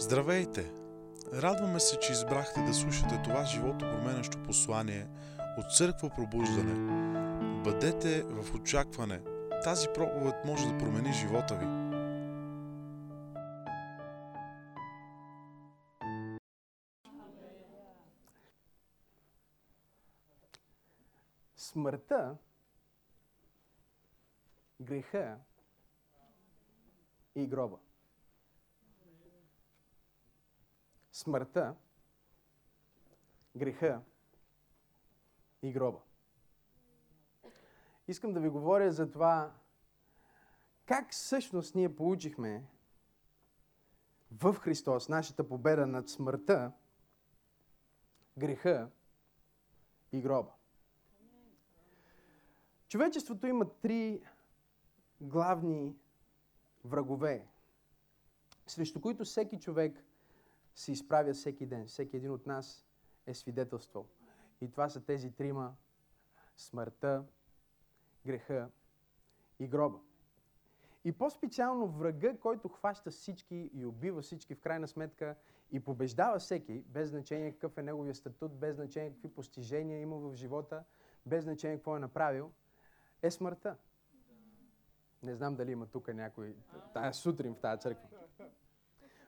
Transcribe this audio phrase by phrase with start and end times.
[0.00, 0.72] Здравейте!
[1.32, 5.08] Радваме се, че избрахте да слушате това живото променящо послание
[5.58, 6.74] от Църква Пробуждане.
[7.64, 9.20] Бъдете в очакване.
[9.64, 11.66] Тази проповед може да промени живота ви.
[21.56, 22.36] Смъртта,
[24.80, 25.36] греха
[27.34, 27.76] и гроба.
[31.18, 31.74] Смъртта,
[33.56, 34.02] греха
[35.62, 35.98] и гроба.
[38.08, 39.52] Искам да ви говоря за това
[40.86, 42.64] как всъщност ние получихме
[44.32, 46.72] в Христос нашата победа над смъртта,
[48.38, 48.90] греха
[50.12, 50.52] и гроба.
[52.88, 54.22] Човечеството има три
[55.20, 55.96] главни
[56.84, 57.46] врагове,
[58.66, 60.04] срещу които всеки човек
[60.78, 61.86] се изправя всеки ден.
[61.86, 62.86] Всеки един от нас
[63.26, 64.08] е свидетелство.
[64.60, 65.74] И това са тези трима
[66.56, 67.24] смъртта,
[68.26, 68.70] греха
[69.58, 69.98] и гроба.
[71.04, 75.36] И по-специално врага, който хваща всички и убива всички в крайна сметка
[75.72, 80.34] и побеждава всеки, без значение какъв е неговия статут, без значение какви постижения има в
[80.34, 80.84] живота,
[81.26, 82.52] без значение какво е направил,
[83.22, 83.76] е смъртта.
[85.22, 86.56] Не знам дали има тук някой
[86.94, 88.08] тая сутрин в тази църква.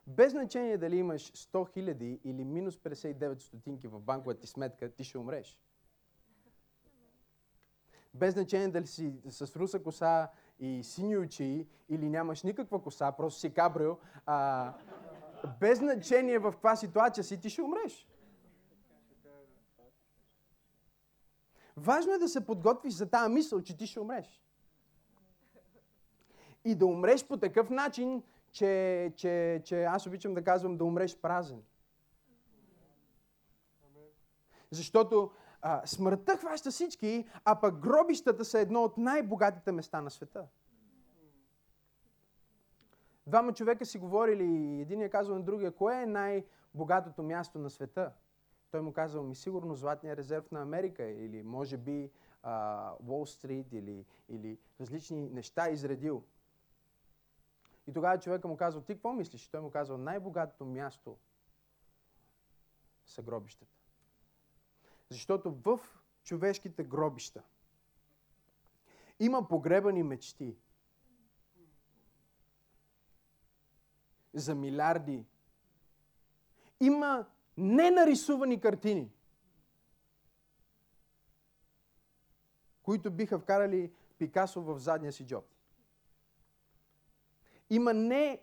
[0.06, 5.04] Без значение дали имаш 100 хиляди или минус 59 стотинки в банковата ти сметка, ти
[5.04, 5.58] ще умреш.
[8.14, 10.28] Без значение дали си с руса коса
[10.58, 14.72] и сини очи или нямаш никаква коса, просто си кабрил, а,
[15.60, 18.08] без значение в каква ситуация си, ти ще умреш.
[21.76, 24.42] Важно е да се подготвиш за тази мисъл, че ти ще умреш.
[26.64, 31.16] И да умреш по такъв начин, че, че, че аз обичам да казвам да умреш
[31.16, 31.62] празен.
[34.70, 35.30] Защото
[35.62, 40.46] а, смъртта хваща всички, а пък гробищата са едно от най-богатите места на света.
[43.26, 48.12] Двама човека си говорили, един е казал на другия, кое е най-богатото място на света?
[48.70, 52.10] Той му казал, ми сигурно Златния резерв на Америка или може би
[53.08, 56.24] Уолл Стрит или, или различни неща изредил.
[57.90, 59.48] И тогава човека му казва, ти какво мислиш?
[59.48, 61.18] той му казва, най-богатото място
[63.06, 63.76] са гробищата.
[65.08, 65.80] Защото в
[66.22, 67.42] човешките гробища
[69.20, 70.56] има погребани мечти
[74.34, 75.24] за милиарди.
[76.80, 77.26] Има
[77.56, 79.12] ненарисувани картини,
[82.82, 85.44] които биха вкарали Пикасо в задния си джоб.
[87.70, 88.40] Има не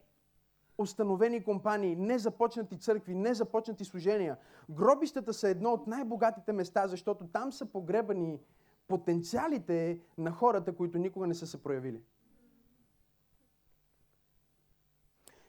[0.77, 4.38] установени компании, незапочнати църкви, незапочнати служения.
[4.69, 8.39] Гробищата са едно от най-богатите места, защото там са погребани
[8.87, 12.01] потенциалите на хората, които никога не са се проявили.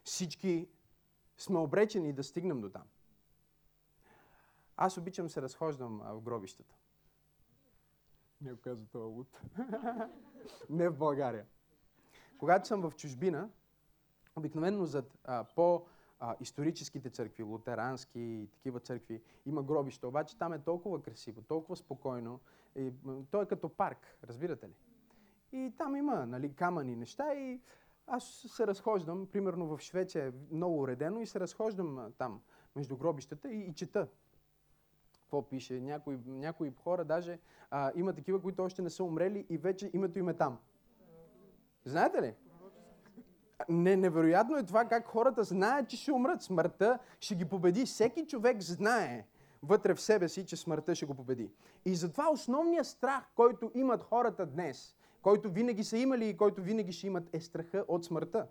[0.04, 0.68] Всички
[1.36, 2.82] сме обречени да стигнем до там.
[4.76, 6.74] Аз обичам се разхождам в гробищата.
[8.40, 9.40] Не го казва това луд.
[10.70, 11.46] Не в България.
[12.38, 13.50] Когато съм в чужбина,
[14.38, 15.86] Обикновено зад а, по
[16.20, 21.76] а, историческите църкви, лутерански и такива църкви, има гробища, обаче там е толкова красиво, толкова
[21.76, 22.40] спокойно.
[22.76, 22.92] И,
[23.30, 24.72] то е като парк, разбирате ли?
[25.52, 27.60] И там има нали, камъни неща и
[28.06, 32.40] аз се разхождам, примерно в Швеция е много уредено и се разхождам там
[32.76, 34.08] между гробищата и, и чета
[35.12, 35.80] какво пише.
[35.80, 37.38] Някои, някои хора даже
[37.70, 40.58] а, има такива, които още не са умрели и вече името им е там.
[41.84, 42.34] Знаете ли?
[43.68, 46.42] Не, невероятно е това как хората знаят, че ще умрат.
[46.42, 47.84] Смъртта ще ги победи.
[47.84, 49.26] Всеки човек знае
[49.62, 51.50] вътре в себе си, че смъртта ще го победи.
[51.84, 56.92] И затова основният страх, който имат хората днес, който винаги са имали и който винаги
[56.92, 58.46] ще имат, е страха от смъртта.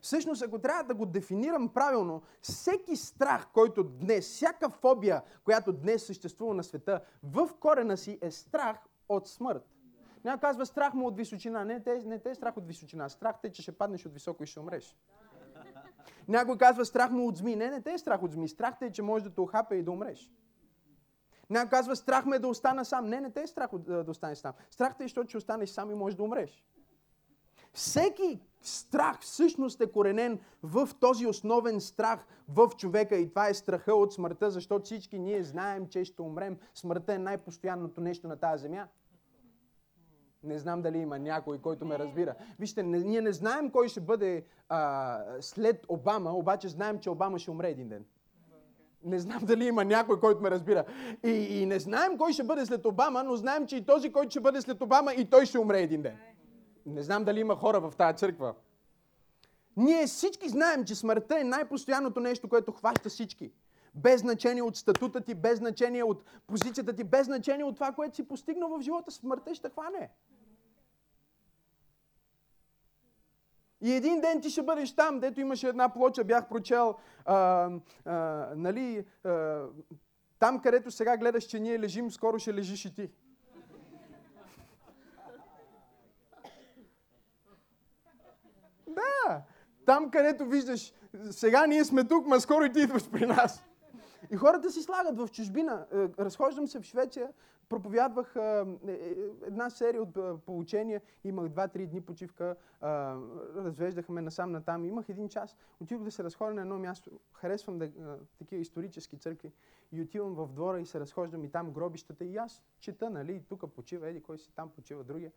[0.00, 6.06] Всъщност, ако трябва да го дефинирам правилно, всеки страх, който днес, всяка фобия, която днес
[6.06, 8.78] съществува на света, в корена си е страх
[9.08, 9.73] от смърт.
[10.24, 11.64] Някой казва страх му от височина.
[11.64, 13.08] Не, те, не те е страх от височина.
[13.08, 14.96] Страх те, че ще паднеш от високо и ще умреш.
[16.28, 17.56] Някой казва страх му от зми.
[17.56, 18.48] Не, не те е страх от зми.
[18.48, 20.30] Страх те, е, че може да те охапе и да умреш.
[21.50, 23.06] Някой казва страх ме е да остана сам.
[23.06, 24.52] Не, не те е страх от, да останеш сам.
[24.70, 26.64] Страх те е, защото ще останеш сам и можеш да умреш.
[27.72, 33.94] Всеки страх всъщност е коренен в този основен страх в човека и това е страха
[33.94, 36.58] от смъртта, защото всички ние знаем, че ще умрем.
[36.74, 38.88] Смъртта е най-постоянното нещо на тази земя.
[40.44, 42.34] Не знам дали има някой, който ме разбира.
[42.58, 47.50] Вижте, ние не знаем кой ще бъде а, след Обама, обаче знаем, че Обама ще
[47.50, 48.04] умре един ден.
[49.04, 50.84] Не знам дали има някой, който ме разбира.
[51.24, 54.30] И, и не знаем кой ще бъде след Обама, но знаем, че и този, който
[54.30, 56.16] ще бъде след Обама, и той ще умре един ден.
[56.86, 58.54] Не знам дали има хора в тази църква.
[59.76, 63.52] Ние всички знаем, че смъртта е най-постоянното нещо, което хваща всички.
[63.94, 68.16] Без значение от статута ти, без значение от позицията ти, без значение от това, което
[68.16, 70.10] си постигнал в живота, смъртта ще хване.
[73.84, 76.94] И един ден ти ще бъдеш там, дето имаше една плоча, бях прочел,
[77.24, 77.70] а,
[78.04, 78.14] а,
[78.56, 79.62] нали, а,
[80.38, 83.10] там където сега гледаш, че ние лежим, скоро ще лежиш и ти.
[88.88, 89.42] Да,
[89.86, 90.92] там където виждаш,
[91.30, 93.64] сега ние сме тук, ма скоро и ти идваш при нас.
[94.30, 95.86] И хората си слагат в чужбина.
[95.92, 97.32] Е, разхождам се в Швеция,
[97.68, 99.16] проповядвах е, е,
[99.46, 102.56] една серия от получения, имах два-три дни почивка,
[103.56, 107.90] развеждахме насам натам, имах един час, отидох да се разходя на едно място, харесвам да,
[108.38, 109.52] такива исторически църкви
[109.92, 113.72] и отивам в двора и се разхождам и там гробищата и аз чета, нали, тук
[113.72, 115.32] почива, еди кой си, там почива другия.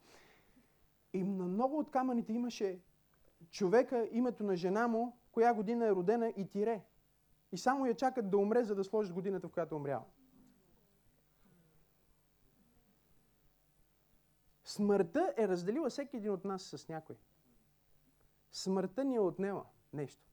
[1.14, 2.80] И на много от камъните имаше
[3.50, 6.82] човека, името на жена му, коя година е родена и тире.
[7.52, 10.06] И само я чакат да умре, за да сложат годината, в която е умрял.
[14.64, 17.16] Смъртта е разделила всеки един от нас с някой.
[18.52, 20.28] Смъртта ни е отнела нещо.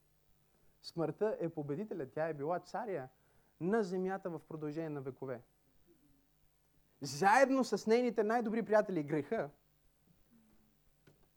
[0.83, 2.11] Смъртта е победителя.
[2.11, 3.09] Тя е била царя
[3.61, 5.43] на земята в продължение на векове.
[7.01, 9.51] Заедно с нейните най-добри приятели греха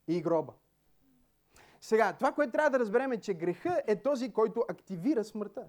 [0.08, 0.54] и гроба.
[1.88, 5.68] Сега, това, което трябва да разберем е, че греха е този, който активира смъртта.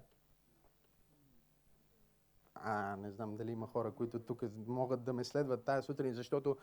[2.55, 6.57] А, не знам дали има хора, които тук могат да ме следват тази сутрин, защото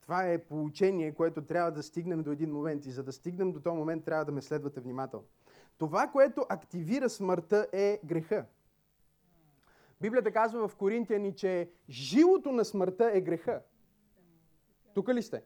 [0.00, 2.86] това е получение, което трябва да стигнем до един момент.
[2.86, 5.26] И за да стигнем до този момент, трябва да ме следвате внимателно.
[5.78, 8.46] Това, което активира смъртта е греха.
[10.00, 13.62] Библията казва в Коринтияни, че живото на смъртта е греха.
[14.94, 15.42] Тук ли сте?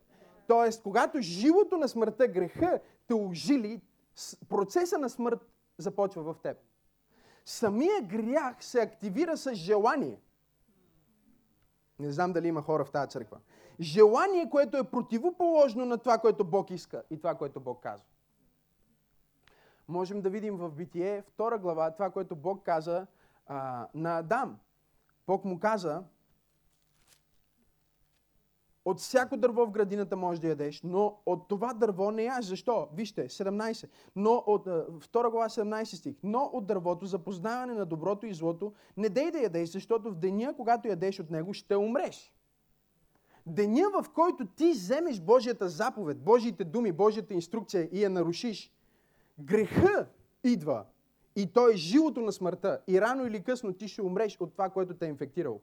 [0.48, 3.80] Тоест, когато живото на смъртта, греха, те ожили,
[4.48, 5.46] процеса на смърт
[5.78, 6.56] започва в теб.
[7.44, 10.20] Самия грях се активира с желание.
[11.98, 13.38] Не знам дали има хора в тази църква.
[13.80, 18.06] Желание, което е противоположно на това, което Бог иска и това, което Бог казва.
[19.88, 23.06] Можем да видим в Битие, втора глава, това, което Бог каза
[23.46, 24.58] а, на Адам.
[25.26, 26.02] Бог му каза,
[28.88, 32.44] от всяко дърво в градината можеш да ядеш, но от това дърво не яш.
[32.44, 32.88] Защо?
[32.94, 33.88] Вижте, 17.
[34.16, 36.16] Но от, 2 глава 17 стих.
[36.22, 40.14] Но от дървото за познаване на доброто и злото не дей да ядеш, защото в
[40.14, 42.34] деня, когато ядеш от него, ще умреш.
[43.46, 48.72] Деня, в който ти вземеш Божията заповед, Божиите думи, Божията инструкция и я нарушиш,
[49.38, 50.06] греха
[50.44, 50.84] идва.
[51.36, 52.80] И то е живото на смъртта.
[52.88, 55.60] И рано или късно ти ще умреш от това, което те е инфектирало.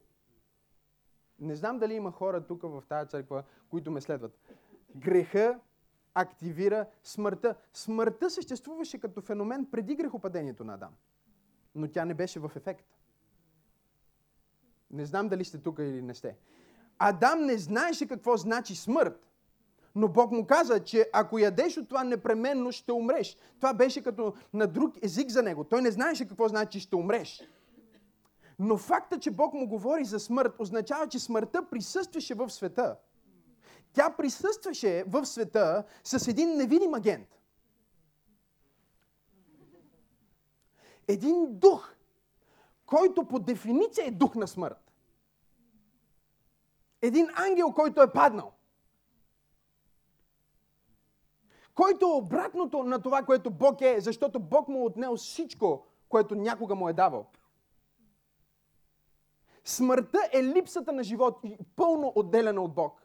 [1.40, 4.40] Не знам дали има хора тук в тази църква, които ме следват.
[4.96, 5.60] Греха
[6.14, 7.56] активира смъртта.
[7.74, 10.94] Смъртта съществуваше като феномен преди грехопадението на Адам.
[11.76, 12.86] Но тя не беше в ефект.
[14.92, 16.36] Не знам дали сте тук или не сте.
[17.00, 19.28] Адам не знаеше какво значи смърт.
[19.96, 23.38] Но Бог му каза, че ако ядеш от това, непременно ще умреш.
[23.58, 25.64] Това беше като на друг език за него.
[25.64, 27.42] Той не знаеше какво значи ще умреш.
[28.60, 32.98] Но факта, че Бог му говори за смърт, означава, че смъртта присъстваше в света.
[33.94, 37.42] Тя присъстваше в света с един невидим агент.
[41.08, 41.96] Един дух,
[42.86, 44.92] който по дефиниция е дух на смърт.
[47.02, 48.52] Един ангел, който е паднал.
[51.76, 56.36] Който е обратното на това, което Бог е, защото Бог му е отнел всичко, което
[56.36, 57.28] някога му е давал.
[59.65, 61.41] Смъртта е липсата на живот,
[61.75, 63.01] пълно отделена от Бог.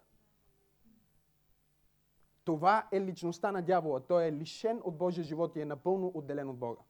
[2.45, 4.01] Това е личността на дявола.
[4.01, 6.81] Той е лишен от Божия живот и е напълно отделен от Бога.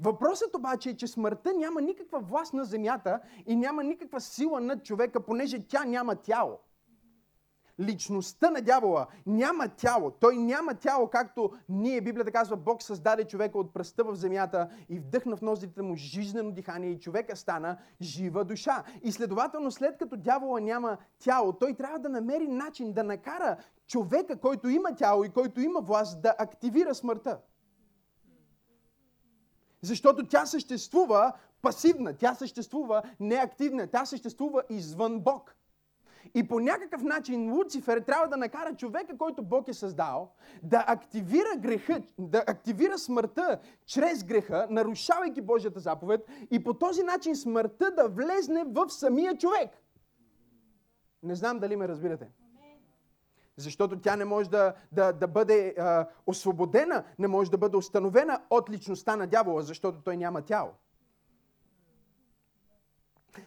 [0.00, 4.84] Въпросът обаче е, че смъртта няма никаква власт на земята и няма никаква сила над
[4.84, 6.58] човека, понеже тя няма тяло
[7.82, 10.10] личността на дявола няма тяло.
[10.10, 14.98] Той няма тяло, както ние, Библията казва, Бог създаде човека от пръста в земята и
[14.98, 18.84] вдъхна в ноздрите му жизнено дихание и човека стана жива душа.
[19.02, 24.40] И следователно, след като дявола няма тяло, той трябва да намери начин да накара човека,
[24.40, 27.38] който има тяло и който има власт, да активира смъртта.
[29.82, 35.54] Защото тя съществува пасивна, тя съществува неактивна, тя съществува извън Бог.
[36.34, 41.56] И по някакъв начин Луцифер трябва да накара човека, който Бог е създал, да активира
[41.58, 48.08] греха, да активира смъртта чрез греха, нарушавайки Божията заповед и по този начин смъртта да
[48.08, 49.70] влезне в самия човек.
[51.22, 52.28] Не знам дали ме разбирате.
[53.56, 58.40] Защото тя не може да, да, да бъде а, освободена, не може да бъде установена
[58.50, 60.70] от личността на дявола, защото той няма тяло.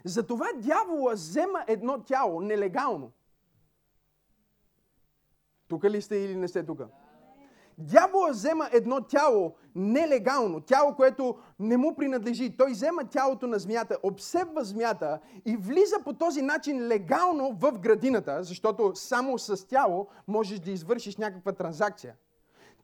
[0.03, 3.11] Затова дявола взема едно тяло нелегално.
[5.67, 6.81] Тук ли сте или не сте тук?
[7.77, 12.57] Дявола взема едно тяло нелегално, тяло, което не му принадлежи.
[12.57, 18.43] Той взема тялото на змията, обсебва змията и влиза по този начин легално в градината,
[18.43, 22.15] защото само с тяло можеш да извършиш някаква транзакция.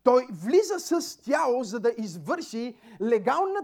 [0.03, 3.60] Той влиза с тяло, за да извърши легална,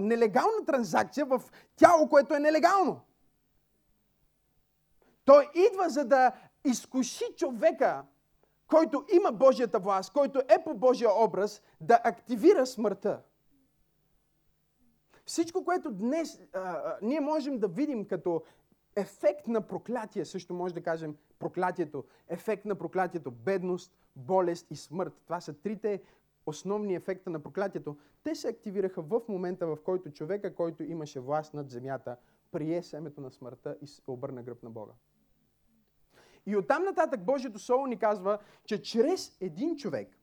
[0.00, 1.42] нелегална транзакция в
[1.76, 3.00] тяло, което е нелегално.
[5.24, 6.32] Той идва, за да
[6.64, 8.02] изкуши човека,
[8.66, 13.22] който има Божията власт, който е по Божия образ, да активира смъртта.
[15.26, 18.42] Всичко, което днес а, а, ние можем да видим като
[18.96, 25.20] ефект на проклятие, също може да кажем проклятието, ефект на проклятието, бедност, болест и смърт.
[25.24, 26.02] Това са трите
[26.46, 27.96] основни ефекта на проклятието.
[28.22, 32.16] Те се активираха в момента, в който човека, който имаше власт над земята,
[32.50, 34.92] прие семето на смъртта и обърна гръб на Бога.
[36.46, 40.18] И оттам нататък Божието Слово ни казва, че чрез един човек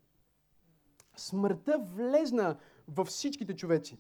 [1.15, 3.98] смъртта влезна във всичките човеци.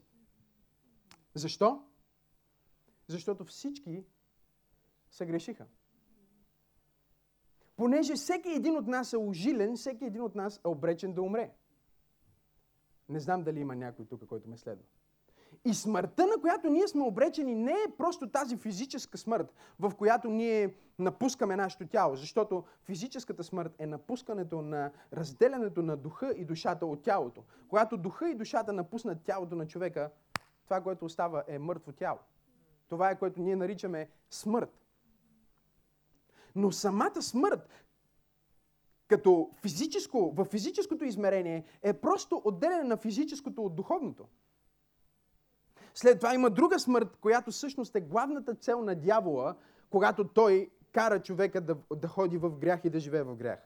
[1.33, 1.83] Защо?
[3.07, 4.03] Защото всички
[5.11, 5.65] се грешиха.
[7.75, 11.51] Понеже всеки един от нас е ужилен, всеки един от нас е обречен да умре.
[13.09, 14.83] Не знам дали има някой тук, който ме следва.
[15.65, 20.29] И смъртта, на която ние сме обречени, не е просто тази физическа смърт, в която
[20.29, 26.85] ние напускаме нашето тяло, защото физическата смърт е напускането на разделянето на духа и душата
[26.85, 27.43] от тялото.
[27.67, 30.11] Когато духа и душата напуснат тялото на човека,
[30.63, 32.19] това, което остава е мъртво тяло.
[32.89, 34.84] Това е което ние наричаме смърт.
[36.55, 37.85] Но самата смърт,
[39.07, 44.27] като физическо, в физическото измерение, е просто отделяне на физическото от духовното.
[45.93, 49.55] След това има друга смърт, която всъщност е главната цел на дявола,
[49.89, 53.59] когато той кара човека да, да ходи в грях и да живее в грях.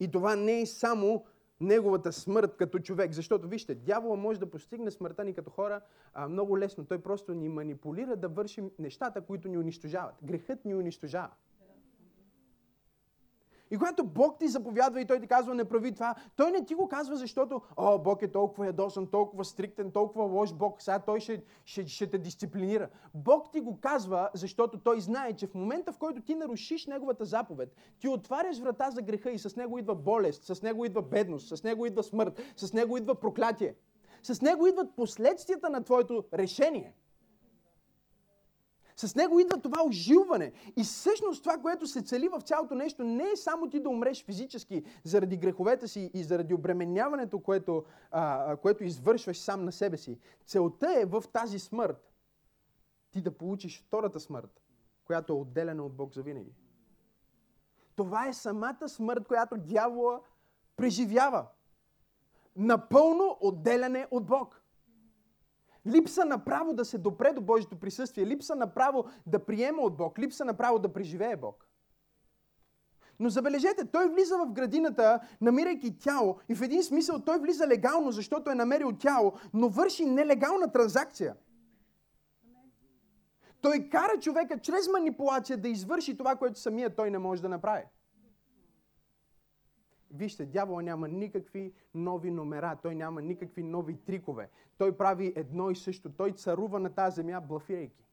[0.00, 1.24] И това не е само
[1.60, 3.12] неговата смърт като човек.
[3.12, 5.80] Защото, вижте, дявола може да постигне смъртта ни като хора
[6.14, 6.84] а, много лесно.
[6.84, 10.14] Той просто ни манипулира да вършим нещата, които ни унищожават.
[10.22, 11.30] Грехът ни унищожава.
[13.70, 16.74] И когато Бог ти заповядва и Той ти казва не прави това, Той не ти
[16.74, 21.20] го казва, защото о, Бог е толкова ядосан, толкова стриктен, толкова лош Бог, сега Той
[21.20, 22.88] ще, ще, ще те дисциплинира.
[23.14, 27.24] Бог ти го казва, защото Той знае, че в момента, в който ти нарушиш Неговата
[27.24, 31.56] заповед, ти отваряш врата за греха и с него идва болест, с него идва бедност,
[31.56, 33.74] с него идва смърт, с него идва проклятие.
[34.22, 36.94] С него идват последствията на твоето решение.
[39.00, 40.52] С него идва това ожилване.
[40.76, 44.24] И всъщност това, което се цели в цялото нещо, не е само ти да умреш
[44.24, 50.18] физически заради греховете си и заради обременяването, което, а, което извършваш сам на себе си.
[50.46, 52.12] Целта е в тази смърт
[53.10, 54.60] ти да получиш втората смърт,
[55.04, 56.52] която е отделена от Бог за винаги.
[57.96, 60.20] Това е самата смърт, която дявола
[60.76, 61.46] преживява.
[62.56, 64.57] Напълно отделяне от Бог.
[65.88, 69.96] Липса на право да се допре до Божието присъствие, липса на право да приема от
[69.96, 71.68] Бог, липса на право да преживее Бог.
[73.20, 78.12] Но забележете, той влиза в градината, намирайки тяло и в един смисъл той влиза легално,
[78.12, 81.36] защото е намерил тяло, но върши нелегална транзакция.
[83.60, 87.84] Той кара човека чрез манипулация да извърши това, което самия той не може да направи.
[90.10, 94.50] Вижте, дявола няма никакви нови номера, той няма никакви нови трикове.
[94.78, 96.12] Той прави едно и също.
[96.12, 98.04] Той царува на тази земя, блафирайки.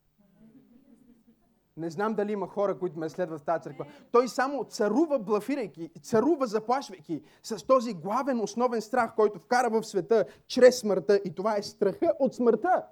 [1.78, 3.86] Не знам дали има хора, които ме следват в тази църква.
[4.12, 10.26] Той само царува блафирайки, царува заплашвайки с този главен основен страх, който вкара в света
[10.48, 11.22] чрез смъртта.
[11.26, 12.86] И това е страха от смъртта.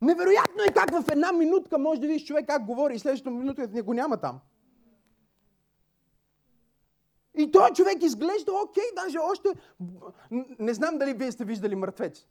[0.00, 3.68] Невероятно е как в една минутка може да видиш човек как говори и следващата минута
[3.72, 4.40] не го няма там.
[7.36, 9.48] И този човек изглежда окей, даже още...
[10.58, 12.26] Не знам дали вие сте виждали мъртвец.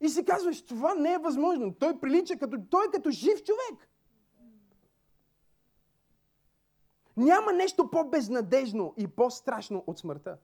[0.00, 1.74] И си казваш, това не е възможно.
[1.74, 2.58] Той прилича като...
[2.70, 3.88] Той е като жив човек.
[7.16, 10.38] Няма нещо по-безнадежно и по-страшно от смъртта.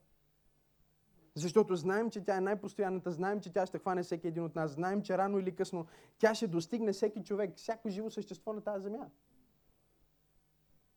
[1.35, 4.71] Защото знаем, че тя е най-постоянната, знаем, че тя ще хване всеки един от нас,
[4.71, 5.85] знаем, че рано или късно
[6.19, 9.07] тя ще достигне всеки човек, всяко живо същество на тази земя.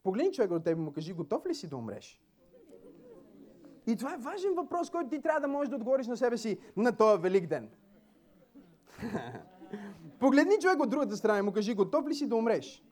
[0.03, 2.21] Погледни човека от теб и му кажи, готов ли си да умреш?
[3.87, 6.59] И това е важен въпрос, който ти трябва да можеш да отговориш на себе си
[6.77, 7.71] на този велик ден.
[10.19, 12.85] Погледни човек от другата страна и му кажи, готов ли си да умреш?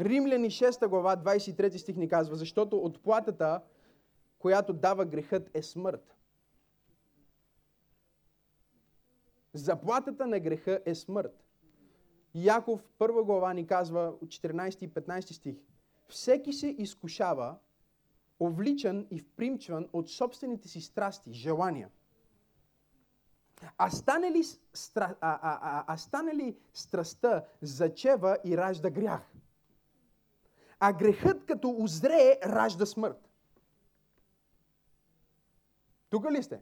[0.00, 3.62] Римляни 6 глава, 23 стих ни казва, защото отплатата,
[4.38, 6.16] която дава грехът е смърт.
[9.54, 11.44] Заплатата на греха е смърт.
[12.34, 15.56] Яков първа глава ни казва от 14 и 15 стих.
[16.08, 17.56] Всеки се изкушава,
[18.40, 21.90] овличан и впримчван от собствените си страсти, желания.
[23.78, 24.42] А стане ли,
[24.74, 29.32] стра, а, а, а, а стане ли страстта зачева и ражда грях?
[30.80, 33.28] А грехът като озрее ражда смърт.
[36.10, 36.60] Тук ли сте?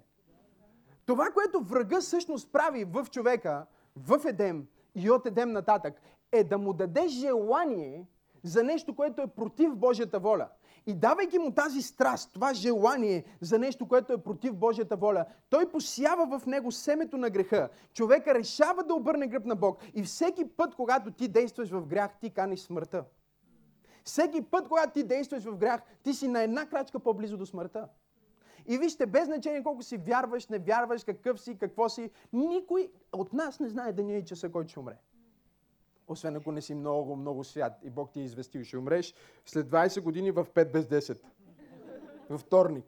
[1.07, 6.01] Това, което врага всъщност прави в човека, в Едем и от Едем нататък,
[6.33, 8.07] е да му даде желание
[8.43, 10.49] за нещо, което е против Божията воля.
[10.87, 15.71] И давайки му тази страст, това желание за нещо, което е против Божията воля, той
[15.71, 17.69] посява в него семето на греха.
[17.95, 19.79] Човека решава да обърне гръб на Бог.
[19.95, 23.05] И всеки път, когато ти действаш в грях, ти каниш смъртта.
[24.05, 27.89] Всеки път, когато ти действаш в грях, ти си на една крачка по-близо до смъртта.
[28.67, 33.33] И вижте, без значение колко си вярваш, не вярваш, какъв си, какво си, никой от
[33.33, 34.97] нас не знае деня и часа, който ще умре.
[36.09, 39.14] Освен ако не си много, много свят и Бог ти е известил, ще умреш
[39.45, 41.21] след 20 години в 5 без 10.
[42.31, 42.85] Във вторник.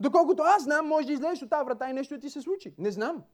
[0.00, 2.74] Доколкото аз знам, може да излезеш от тази врата и нещо ти се случи.
[2.78, 3.24] Не знам.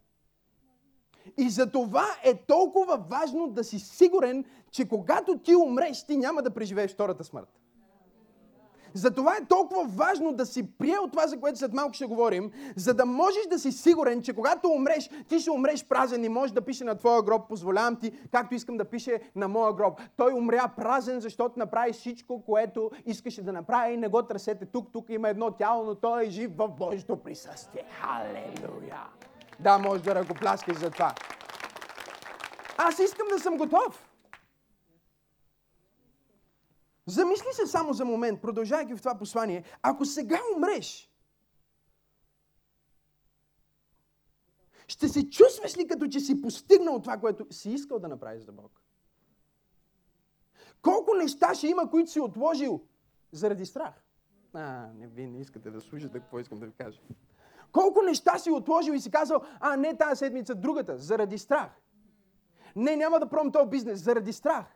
[1.36, 6.42] И за това е толкова важно да си сигурен, че когато ти умреш, ти няма
[6.42, 7.48] да преживееш втората смърт.
[8.96, 12.94] Затова е толкова важно да си приел това, за което след малко ще говорим, за
[12.94, 16.60] да можеш да си сигурен, че когато умреш, ти ще умреш празен и можеш да
[16.60, 20.00] пише на твоя гроб, позволявам ти, както искам да пише на моя гроб.
[20.16, 24.88] Той умря празен, защото направи всичко, което искаше да направи не го търсете тук.
[24.92, 27.84] Тук има едно тяло, но той е жив в Божието присъствие.
[28.00, 29.02] Халелуя!
[29.60, 31.14] Да, може да ръкопляскаш за това.
[32.78, 34.05] Аз искам да съм готов.
[37.06, 39.64] Замисли се само за момент, продължавайки в това послание.
[39.82, 41.10] Ако сега умреш,
[44.88, 48.52] ще се чувстваш ли като че си постигнал това, което си искал да направиш за
[48.52, 48.82] Бог?
[50.82, 52.82] Колко неща ще има, които си отложил
[53.32, 54.04] заради страх?
[54.54, 57.00] А, не, вие не искате да слушате какво искам да ви кажа.
[57.72, 61.80] Колко неща си отложил и си казал, а не тази седмица, другата, заради страх.
[62.76, 64.66] Не, няма да пробвам този бизнес, заради страх.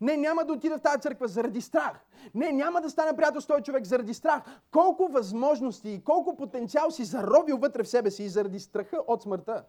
[0.00, 2.00] Не, няма да отида в тази църква заради страх.
[2.34, 4.42] Не, няма да стана приятел с този човек заради страх.
[4.70, 9.22] Колко възможности и колко потенциал си заробил вътре в себе си и заради страха от
[9.22, 9.64] смъртта.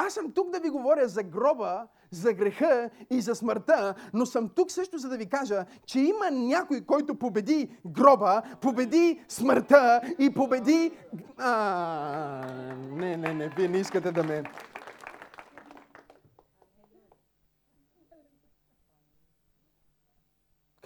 [0.00, 4.48] Аз съм тук да ви говоря за гроба, за греха и за смъртта, но съм
[4.48, 10.34] тук също за да ви кажа, че има някой, който победи гроба, победи смъртта и
[10.34, 10.92] победи...
[11.38, 12.46] А,
[12.90, 14.42] не, не, не, вие не искате да ме...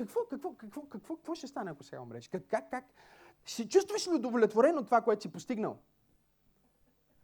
[0.03, 2.29] Какво, какво, какво, какво, какво ще стане, ако сега умреш?
[2.29, 2.85] Как, как, как?
[3.45, 5.79] Ще чувстваш ли удовлетворен от това, което си постигнал?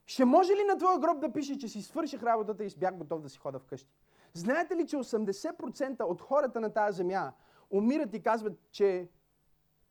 [0.06, 3.22] Ще може ли на твоя гроб да пише, че си свърших работата и бях готов
[3.22, 3.94] да си хода вкъщи?
[4.34, 7.32] Знаете ли, че 80% от хората на тази земя
[7.70, 9.08] умират и казват, че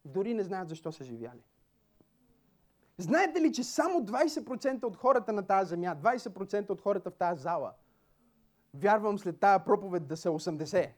[0.06, 1.43] дори не знаят защо са живяли?
[2.97, 7.41] Знаете ли, че само 20% от хората на тази земя, 20% от хората в тази
[7.41, 7.73] зала,
[8.73, 10.91] вярвам след тази проповед да са 80%,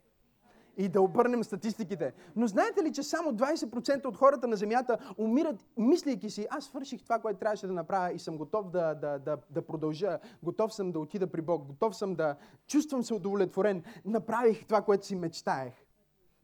[0.80, 2.14] и да обърнем статистиките.
[2.36, 7.04] Но знаете ли, че само 20% от хората на Земята умират, мислейки си, аз свърших
[7.04, 10.92] това, което трябваше да направя и съм готов да, да, да, да продължа, готов съм
[10.92, 12.36] да отида при Бог, готов съм да
[12.68, 15.74] чувствам се удовлетворен, направих това, което си мечтаех.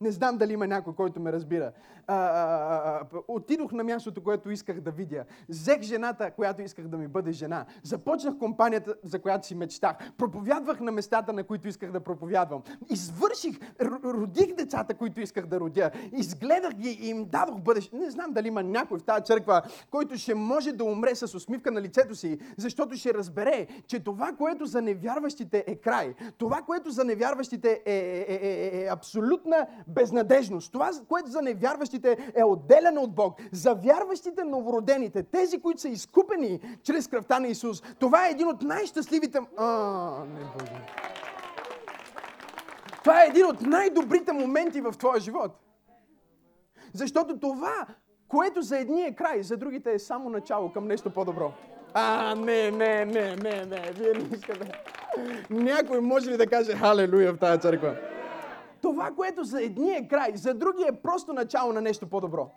[0.02, 1.72] Не знам дали има някой, който ме разбира.
[2.08, 5.26] А, а, а, отидох на мястото, което исках да видя.
[5.50, 7.66] Взех жената, която исках да ми бъде жена.
[7.84, 9.96] Започнах компанията, за която си мечтах.
[10.18, 12.64] Проповядвах на местата, на които исках да проповядвам.
[12.90, 13.60] Извърших,
[14.06, 15.92] родих децата, които исках да родя.
[16.12, 17.96] Изгледах ги и им дадох бъдеще.
[17.96, 21.72] Не знам дали има някой в тази църква, който ще може да умре с усмивка
[21.72, 26.90] на лицето си, защото ще разбере, че това, което за невярващите е край, това, което
[26.90, 30.72] за невярващите е, е, е, е, е абсолютна безнадежност.
[30.72, 33.38] Това, което за невярващите е отделено от Бог.
[33.52, 38.62] За вярващите новородените, тези, които са изкупени чрез кръвта на Исус, това е един от
[38.62, 39.40] най-щастливите...
[39.58, 39.68] А,
[40.26, 40.82] не Боже.
[43.04, 45.52] Това е един от най-добрите моменти в твоя живот.
[46.94, 47.86] Защото това,
[48.28, 51.52] което за едни е край, за другите е само начало към нещо по-добро.
[51.94, 54.72] А, не, не, не, не, не, вие не искате.
[55.50, 57.96] Някой може ли да каже халелуя в тази църква?
[58.86, 62.52] Това, което за едни е край, за други е просто начало на нещо по-добро.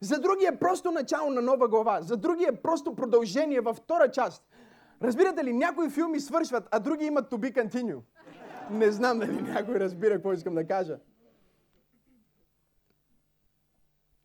[0.00, 2.02] За други е просто начало на нова глава.
[2.02, 4.44] За други е просто продължение във втора част.
[5.02, 8.00] Разбирате ли, някои филми свършват, а други имат to be continue.
[8.70, 10.98] Не знам дали някой разбира какво искам да кажа.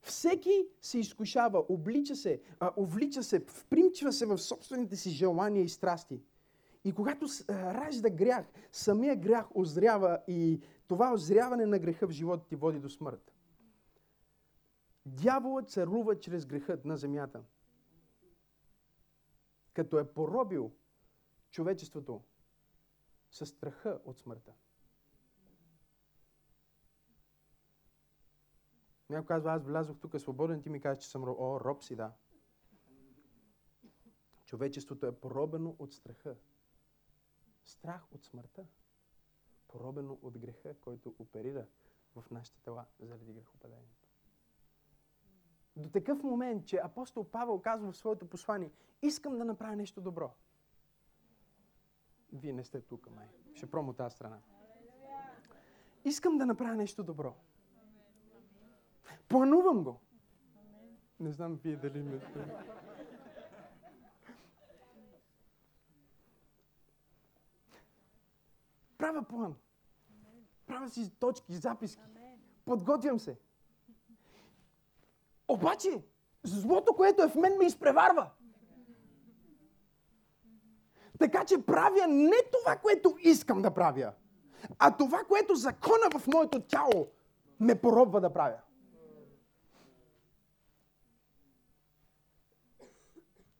[0.01, 5.69] Всеки се изкушава, облича се, а, увлича се, впримчва се в собствените си желания и
[5.69, 6.21] страсти.
[6.83, 12.55] И когато ражда грях, самия грях озрява и това озряване на греха в живота ти
[12.55, 13.33] води до смърт.
[15.05, 17.43] Дяволът царува чрез грехът на земята.
[19.73, 20.71] Като е поробил
[21.51, 22.23] човечеството
[23.31, 24.53] със страха от смъртта.
[29.09, 32.13] Някой казва, аз влязох тук свободен, ти ми казваш, че съм О, роб си, да.
[34.45, 36.35] Човечеството е поробено от страха.
[37.65, 38.65] Страх от смъртта.
[39.67, 41.65] Поробено от греха, който оперира
[42.15, 44.07] в нашите тела заради грехопадението.
[45.75, 48.71] До такъв момент, че апостол Павел казва в своето послание,
[49.01, 50.33] искам да направя нещо добро.
[52.33, 53.27] Вие не сте тук, май.
[53.55, 54.39] Ще промо тази страна.
[56.05, 57.35] Искам да направя нещо добро.
[59.27, 59.99] Планувам го.
[61.19, 62.19] Не знам вие дали ме...
[69.03, 69.55] Правя план.
[70.65, 72.01] Правя си точки, записки.
[72.65, 73.37] Подготвям се.
[75.47, 76.03] Обаче,
[76.43, 78.29] злото, което е в мен, ме изпреварва.
[81.19, 84.13] Така че правя не това, което искам да правя,
[84.79, 87.11] а това, което закона в моето тяло
[87.59, 88.59] ме поробва да правя.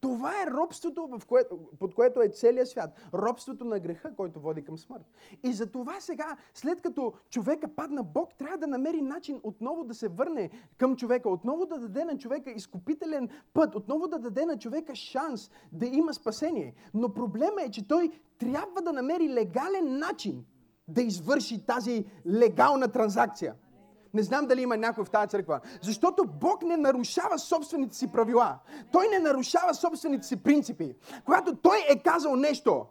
[0.04, 2.90] Това е робството, в което, под което е целият свят.
[3.14, 5.06] Робството на греха, който води към смърт.
[5.44, 9.94] И за това сега, след като човека падна, Бог трябва да намери начин отново да
[9.94, 14.58] се върне към човека, отново да даде на човека изкупителен път, отново да даде на
[14.58, 16.74] човека шанс да има спасение.
[16.94, 20.46] Но проблема е, че той трябва да намери легален начин
[20.88, 23.56] да извърши тази легална транзакция.
[24.14, 25.60] Не знам дали има някой в тази църква.
[25.82, 28.60] Защото Бог не нарушава собствените си правила.
[28.92, 30.96] Той не нарушава собствените си принципи.
[31.26, 32.86] Когато Той е казал нещо,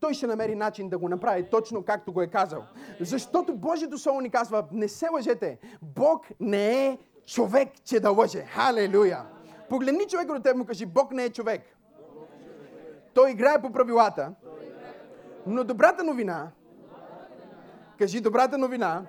[0.00, 2.62] той ще намери начин да го направи точно както го е казал.
[3.00, 8.42] Защото Божието Слово ни казва, не се лъжете, Бог не е човек, че да лъже.
[8.42, 9.24] Халелуя!
[9.68, 11.62] Погледни човека до теб му кажи, Бог не е човек.
[13.14, 14.34] Той играе по правилата.
[15.46, 16.50] Но добрата новина,
[17.98, 19.02] кажи добрата новина,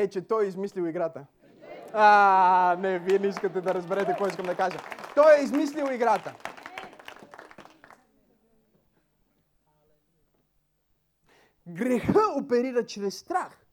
[0.00, 1.26] е, че той е измислил играта.
[1.92, 4.78] А, не, вие не искате да разберете какво искам да кажа.
[5.14, 6.34] Той е измислил играта.
[11.68, 13.64] Греха оперира чрез страх.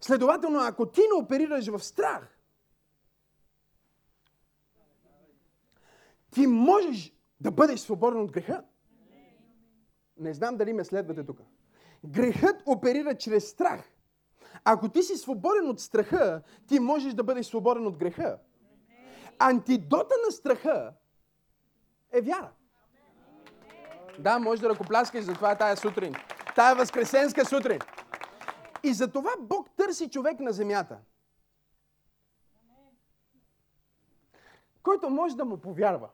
[0.00, 2.38] Следователно, ако ти не оперираш в страх,
[6.30, 8.64] ти можеш да бъдеш свободен от греха.
[10.18, 11.40] Не знам дали ме следвате тук.
[12.04, 13.95] Грехът оперира чрез страх.
[14.64, 18.38] Ако ти си свободен от страха, ти можеш да бъдеш свободен от греха.
[19.38, 20.92] Антидота на страха
[22.12, 22.50] е вяра.
[24.18, 26.14] Да, може да ръкопляскаш за това тая сутрин.
[26.54, 27.78] Тая възкресенска сутрин.
[28.82, 30.98] И за това Бог търси човек на земята.
[34.82, 36.08] Който може да му повярва.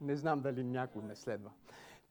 [0.00, 1.50] Не знам дали някой не следва.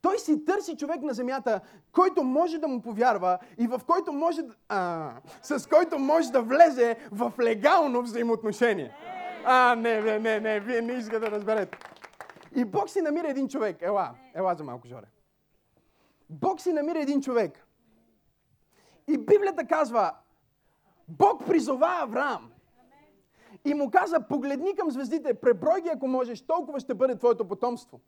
[0.01, 4.41] Той си търси човек на земята, който може да му повярва и в който може,
[4.69, 8.95] а, с който може да влезе в легално взаимоотношение.
[9.45, 11.77] А, не, не, не, не, вие не искате да разберете.
[12.55, 13.77] И Бог си намира един човек.
[13.81, 15.07] Ела, ела за малко, Жоре.
[16.29, 17.67] Бог си намира един човек.
[19.07, 20.11] И Библията казва,
[21.07, 22.51] Бог призова Авраам.
[23.65, 27.99] И му каза, погледни към звездите, преброй ги ако можеш, толкова ще бъде твоето потомство.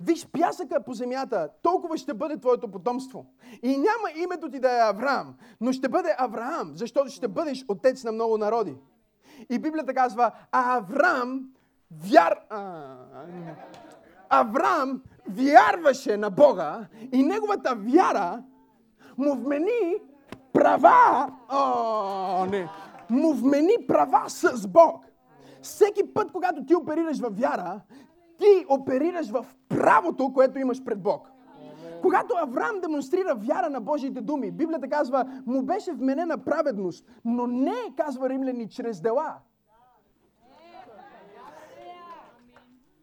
[0.00, 3.26] Виж пясъка по земята, толкова ще бъде твоето потомство.
[3.62, 8.04] И няма името ти да е Авраам, но ще бъде Авраам, защото ще бъдеш отец
[8.04, 8.76] на много народи.
[9.50, 11.50] И Библията казва, а Авраам
[11.90, 12.40] вяр...
[14.28, 18.42] Авраам вярваше на Бога и неговата вяра
[19.18, 19.96] му вмени
[20.52, 22.68] права, о, не,
[23.10, 25.04] му вмени права с Бог.
[25.62, 27.80] Всеки път, когато ти оперираш във вяра,
[28.40, 31.28] ти оперираш в правото, което имаш пред Бог.
[32.02, 37.94] Когато Авраам демонстрира вяра на Божиите думи, Библията казва, му беше вменена праведност, но не,
[37.96, 39.36] казва римляни, чрез дела.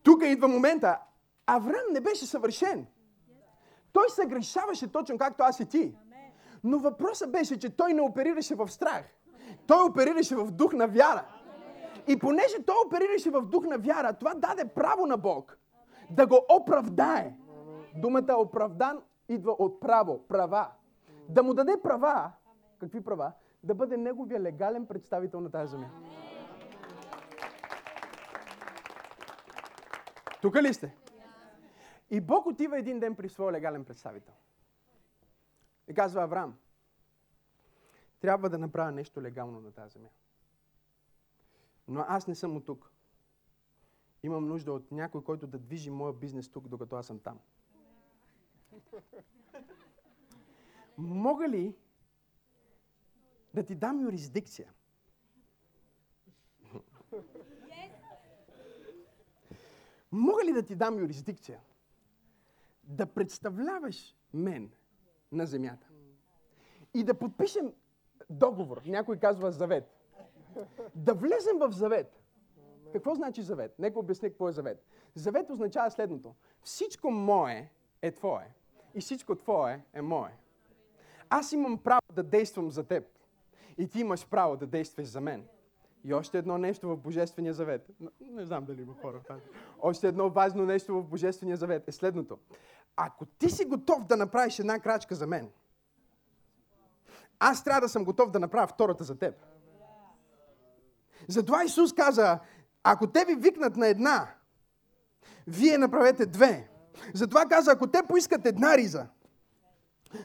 [0.03, 0.99] Тук идва момента.
[1.47, 2.85] Авраам не беше съвършен.
[3.93, 5.95] Той се грешаваше точно както аз и ти.
[6.63, 9.03] Но въпросът беше, че той не оперираше в страх.
[9.67, 11.25] Той оперираше в дух на вяра.
[12.07, 15.57] И понеже той оперираше в дух на вяра, това даде право на Бог
[16.09, 17.35] да го оправдае.
[17.95, 20.71] Думата оправдан идва от право, права.
[21.29, 22.31] Да му даде права.
[22.79, 23.31] Какви права?
[23.63, 25.89] Да бъде неговия легален представител на тази земя.
[30.41, 30.95] Тук ли сте?
[32.09, 34.33] И Бог отива един ден при своя легален представител.
[35.87, 36.55] И казва Авраам,
[38.19, 40.09] трябва да направя нещо легално на тази земя.
[41.87, 42.91] Но аз не съм от тук.
[44.23, 47.39] Имам нужда от някой, който да движи моя бизнес тук, докато аз съм там.
[50.97, 51.75] Мога ли
[53.53, 54.73] да ти дам юрисдикция?
[60.11, 61.59] Мога ли да ти дам юрисдикция?
[62.83, 64.71] Да представляваш мен
[65.31, 65.87] на земята.
[66.93, 67.73] И да подпишем
[68.29, 68.81] договор.
[68.85, 69.96] Някой казва завет.
[70.95, 72.23] Да влезем в завет.
[72.93, 73.75] Какво значи завет?
[73.79, 74.85] Нека обясня какво е завет.
[75.15, 76.35] Завет означава следното.
[76.61, 78.53] Всичко мое е твое.
[78.93, 80.31] И всичко твое е мое.
[81.29, 83.03] Аз имам право да действам за теб.
[83.77, 85.47] И ти имаш право да действаш за мен.
[86.03, 87.89] И още едно нещо в Божествения завет.
[88.21, 89.41] Не знам дали има хора в тази.
[89.79, 92.37] Още едно важно нещо в Божествения завет е следното.
[92.95, 95.51] Ако ти си готов да направиш една крачка за мен,
[97.39, 99.35] аз трябва да съм готов да направя втората за теб.
[101.27, 102.39] Затова Исус каза,
[102.83, 104.27] ако те ви викнат на една,
[105.47, 106.69] вие направете две.
[107.13, 109.07] Затова каза, ако те поискат една риза,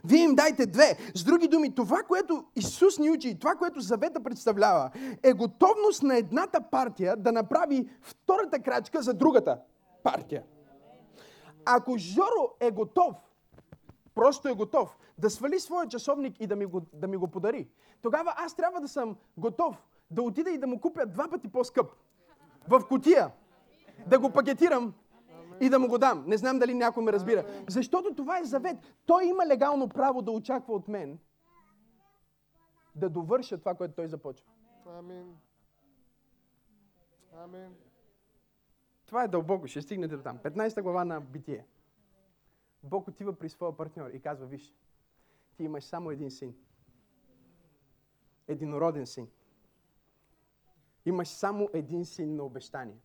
[0.05, 0.97] вие им дайте две.
[1.15, 4.91] С други думи, това, което Исус ни учи това, което завета представлява,
[5.23, 9.59] е готовност на едната партия да направи втората крачка за другата
[10.03, 10.43] партия.
[11.65, 13.17] Ако Жоро е готов,
[14.15, 17.69] просто е готов да свали своя часовник и да ми, го, да ми го подари,
[18.03, 19.77] тогава аз трябва да съм готов
[20.12, 21.92] да отида и да му купя два пъти по-скъп.
[22.68, 23.33] В котия.
[24.07, 24.94] Да го пакетирам
[25.61, 26.25] и да му го дам.
[26.27, 27.44] Не знам дали някой ме разбира.
[27.68, 28.77] Защото това е завет.
[29.07, 31.18] Той има легално право да очаква от мен
[32.94, 34.46] да довърша това, което той започва.
[34.87, 35.37] Амин.
[37.37, 37.75] Амин.
[39.07, 40.38] Това е дълбоко, ще стигнете до там.
[40.38, 41.66] 15 глава на Битие.
[42.83, 44.75] Бог отива при своя партньор и казва, виж,
[45.57, 46.55] ти имаш само един син.
[48.48, 49.29] Единороден син.
[51.05, 53.01] Имаш само един син на обещание.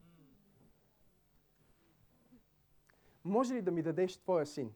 [3.23, 4.73] Може ли да ми дадеш твоя син?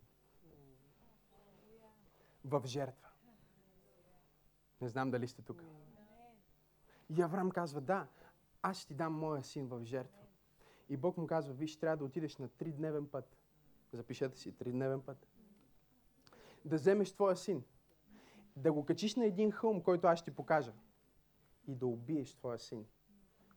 [2.45, 3.09] В жертва.
[4.81, 5.63] Не знам дали сте тук.
[7.09, 8.07] И Авраам казва, да,
[8.61, 10.21] аз ще ти дам моя син в жертва.
[10.89, 13.37] И Бог му казва, виж, трябва да отидеш на тридневен път.
[13.93, 15.27] Запишете си, тридневен път.
[16.65, 17.63] Да вземеш твоя син.
[18.55, 20.73] Да го качиш на един хълм, който аз ще ти покажа.
[21.67, 22.85] И да убиеш твоя син,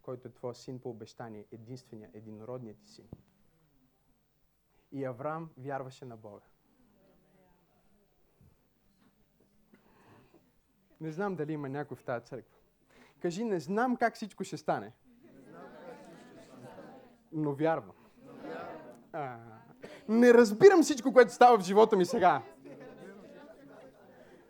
[0.05, 3.09] който е твоя син по обещание, единствения, единородният ти син.
[4.93, 6.43] И Авраам вярваше на Бога.
[11.01, 12.57] Не знам дали има някой в тази църква.
[13.21, 14.93] Кажи, не знам как всичко ще стане.
[17.33, 17.97] Но вярвам.
[19.13, 19.39] А,
[20.09, 22.43] не разбирам всичко, което става в живота ми сега.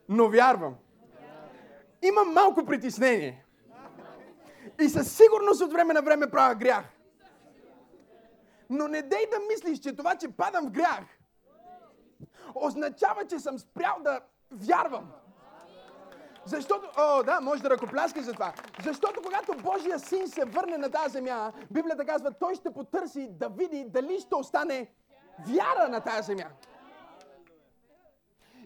[0.08, 0.76] Но вярвам.
[2.02, 3.43] Имам малко притеснение.
[4.80, 6.84] И със сигурност от време на време правя грях.
[8.70, 11.04] Но не дей да мислиш, че това, че падам в грях,
[12.54, 15.12] означава, че съм спрял да вярвам.
[16.46, 18.52] Защото, о, да, може да ръкопляскаш за това.
[18.84, 23.48] Защото когато Божия син се върне на тази земя, Библията казва, той ще потърси да
[23.48, 24.90] види дали ще остане
[25.46, 26.50] вяра на тази земя.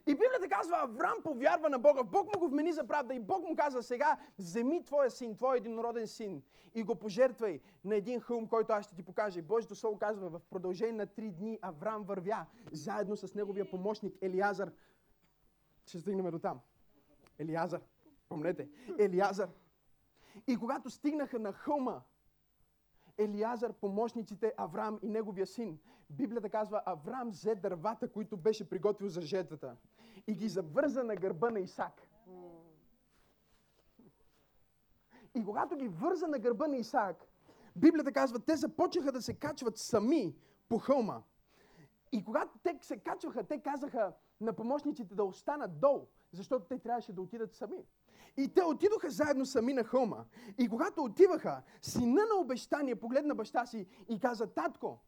[0.08, 2.02] И Библията казва, Авраам повярва на Бога.
[2.02, 5.56] Бог му го вмени за правда и Бог му казва, сега вземи твоя син, твой
[5.56, 6.42] единороден син
[6.74, 9.38] и го пожертвай на един хълм, който аз ще ти покажа.
[9.38, 14.14] И Божието Слово казва, в продължение на три дни Авраам вървя заедно с неговия помощник
[14.20, 14.72] Елиазар.
[15.86, 16.60] Ще стигнем до там.
[17.38, 17.80] Елиазар.
[18.28, 18.68] Помнете.
[18.98, 19.48] Елиазар.
[20.46, 22.02] И когато стигнаха на хълма,
[23.18, 25.78] Елиазар, помощниците, Авраам и неговия син.
[26.10, 29.76] Библията казва, Авраам взе дървата, които беше приготвил за жетвата
[30.26, 32.08] и ги завърза на гърба на Исак.
[35.34, 37.28] И когато ги върза на гърба на Исак,
[37.76, 40.36] Библията казва, те започнаха да се качват сами
[40.68, 41.22] по хълма.
[42.12, 47.12] И когато те се качваха, те казаха на помощниците да останат долу, защото те трябваше
[47.12, 47.84] да отидат сами.
[48.36, 50.24] И те отидоха заедно сами на хълма.
[50.58, 54.98] И когато отиваха, сина на обещание погледна баща си и каза, татко,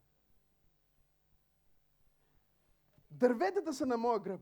[3.11, 4.41] дърветата са на моя гръб.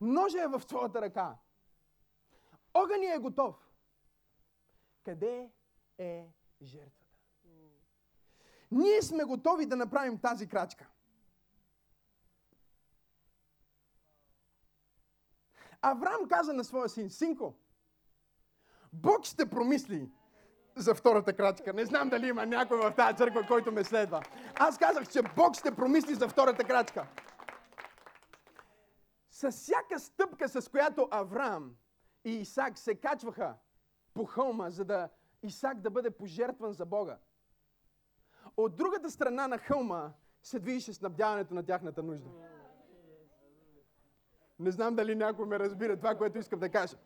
[0.00, 1.36] Ножа е в твоята ръка.
[2.74, 3.56] Огъня е готов.
[5.04, 5.50] Къде
[5.98, 6.26] е
[6.62, 7.08] жертвата?
[8.70, 10.86] Ние сме готови да направим тази крачка.
[15.82, 17.54] Авраам каза на своя син, синко,
[18.92, 20.10] Бог ще промисли
[20.76, 21.72] за втората крачка.
[21.72, 24.22] Не знам дали има някой в тази църква, който ме следва.
[24.58, 27.06] Аз казах, че Бог ще промисли за втората крачка.
[29.38, 31.76] С всяка стъпка, с която Авраам
[32.24, 33.54] и Исак се качваха
[34.14, 35.08] по хълма, за да
[35.42, 37.18] Исак да бъде пожертван за Бога.
[38.56, 42.28] От другата страна на хълма се движеше снабдяването на тяхната нужда.
[44.58, 46.96] Не знам дали някой ме разбира това, което искам да кажа.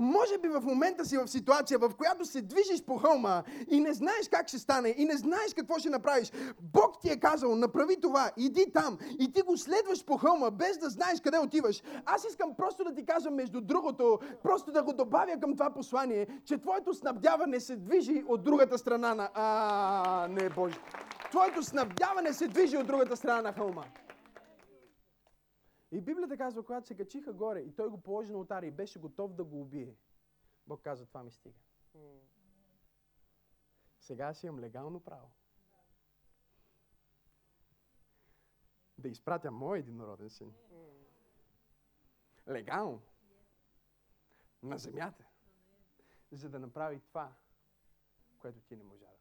[0.00, 3.92] Може би в момента си в ситуация, в която се движиш по хълма и не
[3.92, 6.32] знаеш как ще стане, и не знаеш какво ще направиш.
[6.60, 10.78] Бог ти е казал, направи това, иди там, и ти го следваш по хълма, без
[10.78, 11.82] да знаеш къде отиваш.
[12.06, 16.26] Аз искам просто да ти кажа, между другото, просто да го добавя към това послание,
[16.44, 19.30] че твоето снабдяване се движи от другата страна на...
[19.34, 20.78] А, не, Боже.
[21.30, 23.84] Твоето снабдяване се движи от другата страна на хълма.
[25.92, 28.98] И Библията казва, когато се качиха горе и той го положи на отара и беше
[28.98, 29.96] готов да го убие,
[30.66, 31.58] Бог каза, това ми стига.
[34.00, 35.30] Сега аз имам легално право.
[38.98, 40.54] Да изпратя мой единороден син.
[42.48, 43.02] Легално.
[44.62, 45.24] На земята.
[46.32, 47.34] За да направи това,
[48.38, 49.19] което ти не можа да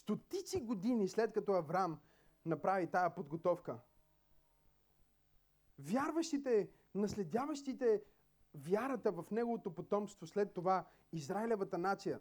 [0.00, 2.00] Стотици години след като Авраам
[2.46, 3.78] направи тая подготовка,
[5.78, 8.02] вярващите, наследяващите
[8.54, 12.20] вярата в неговото потомство, след това Израилевата нация,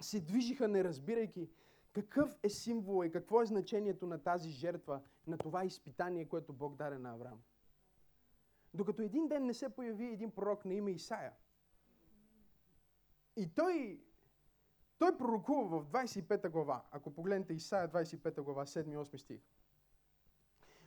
[0.00, 1.50] се движиха не разбирайки
[1.92, 6.76] какъв е символ и какво е значението на тази жертва, на това изпитание, което Бог
[6.76, 7.42] даде на Авраам.
[8.74, 11.32] Докато един ден не се появи един пророк на име Исаия.
[13.36, 14.00] И той
[15.04, 19.40] той пророкува в 25 глава, ако погледнете Исаия 25 глава, 7-8 стих.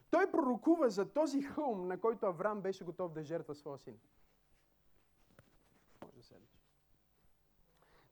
[0.09, 3.99] Той пророкува за този хълм, на който Авраам беше готов да жертва своя син.
[6.01, 6.59] Може да седиш.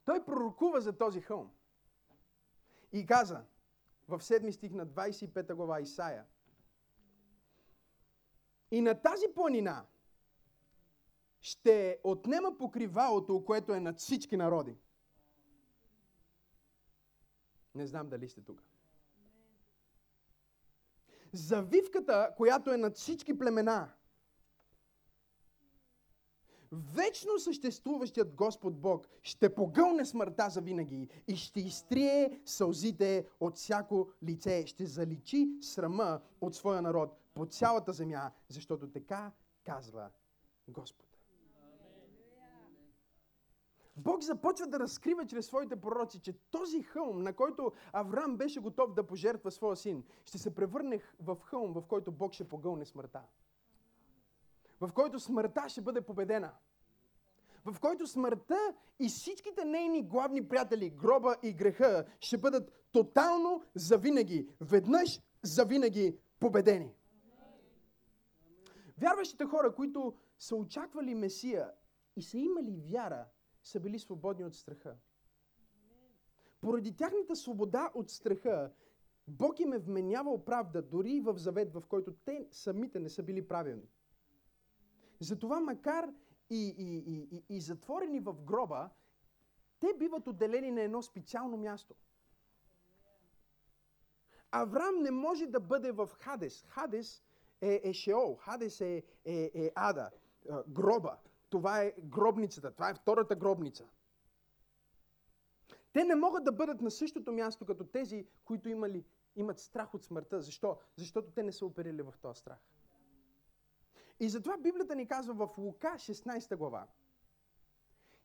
[0.06, 1.52] Той пророкува за този хълм.
[2.94, 3.46] И каза
[4.08, 6.26] в 7 стих на 25 глава Исаия.
[8.72, 9.86] И на тази планина
[11.42, 14.78] ще отнема покривалото, което е над всички народи.
[17.76, 18.64] Не знам дали сте тук.
[21.34, 23.94] Завивката, която е над всички племена,
[26.72, 34.10] вечно съществуващият Господ Бог ще погълне смъртта за винаги и ще изтрие сълзите от всяко
[34.24, 39.32] лице, ще заличи срама от своя народ по цялата земя, защото така
[39.66, 40.10] казва
[40.68, 41.15] Господ.
[43.98, 48.94] Бог започва да разкрива чрез своите пророци, че този хълм, на който Авраам беше готов
[48.94, 53.22] да пожертва своя син, ще се превърне в хълм, в който Бог ще погълне смъртта.
[54.82, 56.52] В който смъртта ще бъде победена.
[57.66, 64.50] В който смъртта и всичките нейни главни приятели, гроба и греха, ще бъдат тотално завинаги,
[64.62, 66.94] веднъж завинаги победени.
[68.98, 71.72] Вярващите хора, които са очаквали Месия
[72.16, 73.26] и са имали вяра,
[73.66, 74.98] са били свободни от страха.
[76.62, 78.72] Поради тяхната свобода от страха,
[79.28, 83.24] Бог им е вменявал правда, дори и в завет, в който те самите не са
[83.24, 83.90] били правилни.
[85.20, 86.14] Затова, макар
[86.50, 88.90] и, и, и, и, и затворени в гроба,
[89.80, 91.96] те биват отделени на едно специално място.
[94.52, 96.66] Авраам не може да бъде в Хадес.
[96.68, 97.24] Хадес
[97.62, 100.12] е, е Шеол, Хадес е, е, е Ада,
[100.68, 101.18] гроба
[101.50, 103.86] това е гробницата, това е втората гробница.
[105.94, 110.04] Те не могат да бъдат на същото място като тези, които имали, имат страх от
[110.04, 110.42] смъртта.
[110.42, 110.78] Защо?
[110.96, 112.58] Защото те не са оперили в този страх.
[114.20, 116.88] И затова Библията ни казва в Лука 16 глава,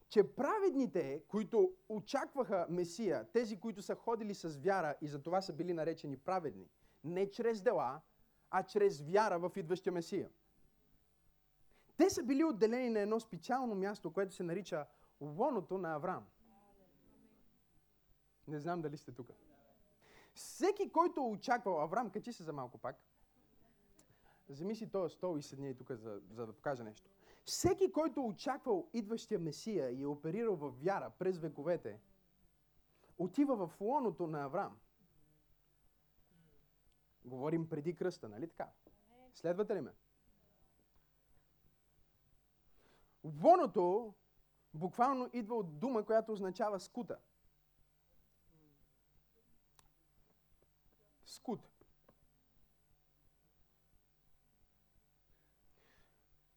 [0.08, 5.72] че праведните, които очакваха Месия, тези, които са ходили с вяра и затова са били
[5.72, 6.68] наречени праведни,
[7.04, 8.00] не чрез дела,
[8.50, 10.30] а чрез вяра в идващия Месия.
[12.00, 14.86] Те са били отделени на едно специално място, което се нарича
[15.20, 16.26] лоното на Авраам.
[18.48, 19.30] Не знам дали сте тук.
[20.34, 22.96] Всеки, който очаквал, Авраам, качи се за малко пак.
[24.48, 27.10] Вземи си този стол и седни тук, за, за да покажа нещо.
[27.44, 32.00] Всеки, който очаквал идващия Месия и е оперирал в вяра през вековете,
[33.18, 34.78] отива в лоното на Авраам.
[37.24, 38.68] Говорим преди кръста, нали така?
[39.34, 39.92] Следвате ли ме?
[43.24, 44.14] Лоното
[44.74, 47.18] буквално идва от дума, която означава скута.
[51.24, 51.60] Скут.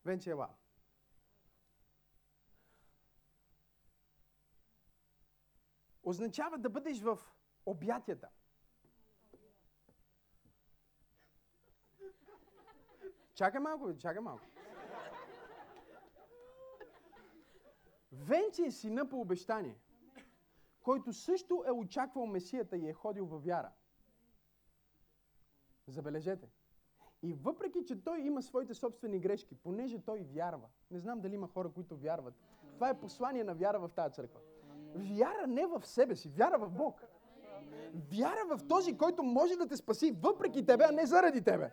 [0.06, 0.50] Венче ела.
[6.04, 7.20] Означава да бъдеш в
[7.66, 8.30] обятията.
[13.36, 14.46] Чакай малко, чакай малко.
[18.14, 19.78] Венци е сина по обещание,
[20.84, 23.70] който също е очаквал Месията и е ходил във вяра.
[25.88, 26.50] Забележете.
[27.24, 30.68] И въпреки, че той има своите собствени грешки, понеже той вярва.
[30.92, 32.34] Не знам дали има хора, които вярват.
[32.74, 34.40] Това е послание на вяра в тази църква.
[34.96, 37.02] Вяра не в себе си, вяра в Бог.
[37.94, 41.72] Вяра в този, който може да те спаси въпреки тебе, а не заради тебе.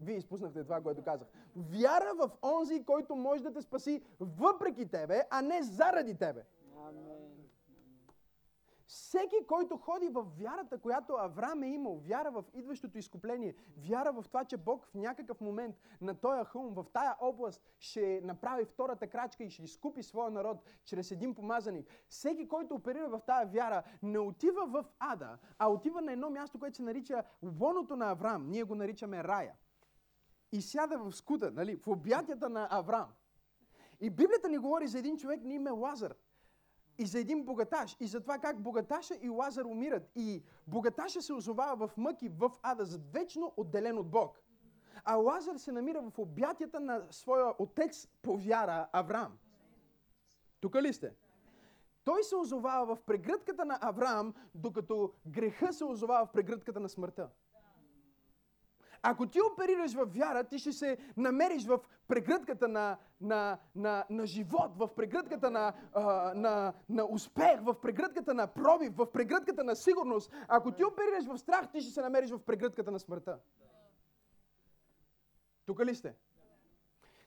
[0.00, 1.28] Вие изпуснахте това, което казах.
[1.56, 6.44] Вяра в онзи, който може да те спаси въпреки тебе, а не заради тебе.
[8.88, 14.24] Всеки, който ходи в вярата, която Авраам е имал, вяра в идващото изкупление, вяра в
[14.28, 19.06] това, че Бог в някакъв момент на този хълм, в тая област ще направи втората
[19.06, 21.88] крачка и ще изкупи своя народ чрез един помазаник.
[22.08, 26.58] Всеки, който оперира в тая вяра, не отива в ада, а отива на едно място,
[26.58, 27.22] което се нарича
[27.60, 28.50] лоното на Авраам.
[28.50, 29.54] Ние го наричаме рая
[30.52, 33.08] и сяда в скута, нали, в обятията на Авраам.
[34.00, 36.14] И Библията ни говори за един човек на име Лазар.
[36.98, 37.96] И за един богаташ.
[38.00, 40.10] И за това как богаташа и Лазар умират.
[40.14, 44.42] И богаташа се озовава в мъки в Ада, вечно отделен от Бог.
[45.04, 49.38] А Лазар се намира в обятията на своя отец по вяра Авраам.
[50.60, 51.14] Тук ли сте?
[52.04, 57.28] Той се озовава в прегръдката на Авраам, докато греха се озовава в прегръдката на смъртта.
[59.02, 64.26] Ако ти оперираш в вяра, ти ще се намериш в прегръдката на, на, на, на
[64.26, 69.76] живот, в прегръдката на, а, на, на успех, в прегръдката на пробив, в прегръдката на
[69.76, 70.32] сигурност.
[70.48, 73.38] Ако ти оперираш в страх, ти ще се намериш в прегръдката на смъртта.
[75.66, 76.14] Тук ли сте?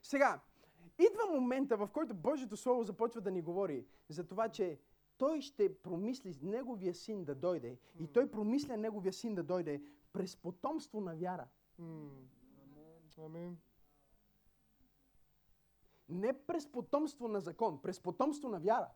[0.01, 0.39] Сега,
[0.99, 4.80] идва момента, в който Божието Слово започва да ни говори за това, че
[5.17, 7.78] той ще промисли неговия син да дойде.
[7.99, 9.82] И той промисля неговия син да дойде
[10.13, 11.47] през потомство на вяра.
[13.26, 13.58] Амин.
[16.10, 18.90] Не през потомство на закон, през потомство на вяра.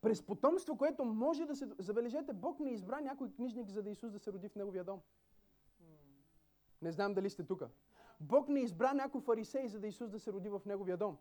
[0.00, 1.68] През потомство, което може да се...
[1.78, 5.00] Забележете, Бог не избра някой книжник, за да Исус да се роди в Неговия дом.
[6.82, 7.62] Не знам дали сте тук.
[8.20, 11.18] Бог не избра някой фарисей, за да Исус да се роди в Неговия дом.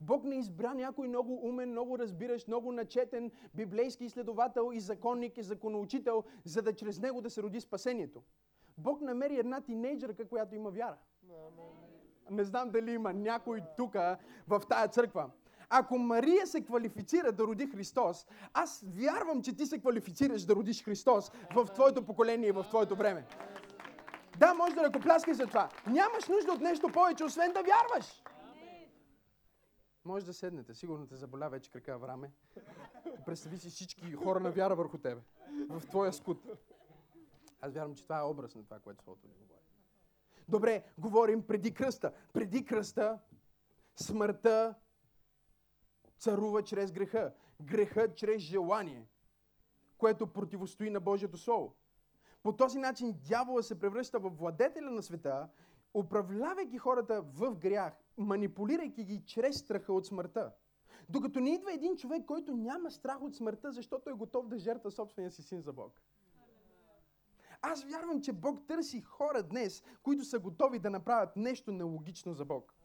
[0.00, 5.42] Бог не избра някой много умен, много разбиращ, много начетен библейски изследовател и законник и
[5.42, 8.22] законоучител, за да чрез него да се роди спасението.
[8.78, 10.96] Бог намери една тинейджърка, която има вяра.
[12.30, 13.94] Не знам дали има някой тук
[14.48, 15.30] в тая църква.
[15.70, 20.84] Ако Мария се квалифицира да роди Христос, аз вярвам, че ти се квалифицираш да родиш
[20.84, 23.26] Христос в твоето поколение и в твоето време.
[24.38, 25.68] Да, може да ръкопляскай за това.
[25.86, 28.22] Нямаш нужда от нещо повече, освен да вярваш.
[30.04, 30.74] Може да седнете.
[30.74, 32.32] Сигурно те заболя вече крака в раме.
[33.26, 35.20] Представи си всички хора на вяра върху тебе.
[35.68, 36.46] В твоя скут.
[37.60, 39.60] Аз вярвам, че това е образ на това, което Словото ни говори.
[40.48, 42.12] Добре, говорим преди кръста.
[42.32, 43.18] Преди кръста
[43.96, 44.74] смъртта
[46.18, 47.34] царува чрез греха.
[47.62, 49.08] Греха чрез желание,
[49.98, 51.74] което противостои на Божието Слово.
[52.42, 55.48] По този начин дявола се превръща в владетеля на света,
[55.94, 60.52] управлявайки хората в грях, манипулирайки ги чрез страха от смъртта.
[61.08, 64.90] Докато не идва един човек, който няма страх от смъртта, защото е готов да жертва
[64.90, 66.00] собствения си син за Бог.
[67.68, 72.44] Аз вярвам, че Бог търси хора днес, които са готови да направят нещо нелогично за
[72.44, 72.75] Бог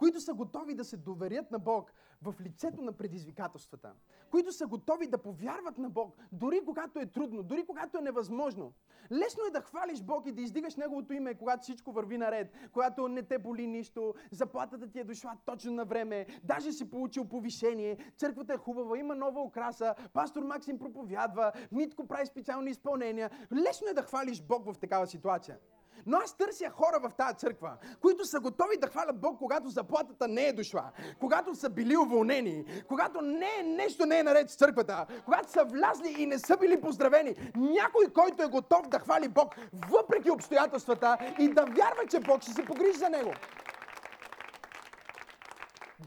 [0.00, 1.92] които са готови да се доверят на Бог
[2.22, 3.92] в лицето на предизвикателствата,
[4.30, 8.72] които са готови да повярват на Бог, дори когато е трудно, дори когато е невъзможно.
[9.12, 13.08] Лесно е да хвалиш Бог и да издигаш Неговото име, когато всичко върви наред, когато
[13.08, 18.12] не те боли нищо, заплатата ти е дошла точно на време, даже си получил повишение,
[18.16, 23.30] църквата е хубава, има нова украса, пастор Максим проповядва, Митко прави специални изпълнения.
[23.52, 25.58] Лесно е да хвалиш Бог в такава ситуация.
[26.06, 30.28] Но аз търся хора в тази църква, които са готови да хвалят Бог, когато заплатата
[30.28, 30.90] не е дошла,
[31.20, 36.14] когато са били уволнени, когато не, нещо не е наред с църквата, когато са влязли
[36.18, 37.52] и не са били поздравени.
[37.56, 39.54] Някой, който е готов да хвали Бог,
[39.90, 43.32] въпреки обстоятелствата и да вярва, че Бог ще се погрижи за него.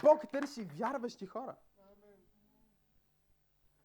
[0.03, 1.55] Бог търси вярващи хора.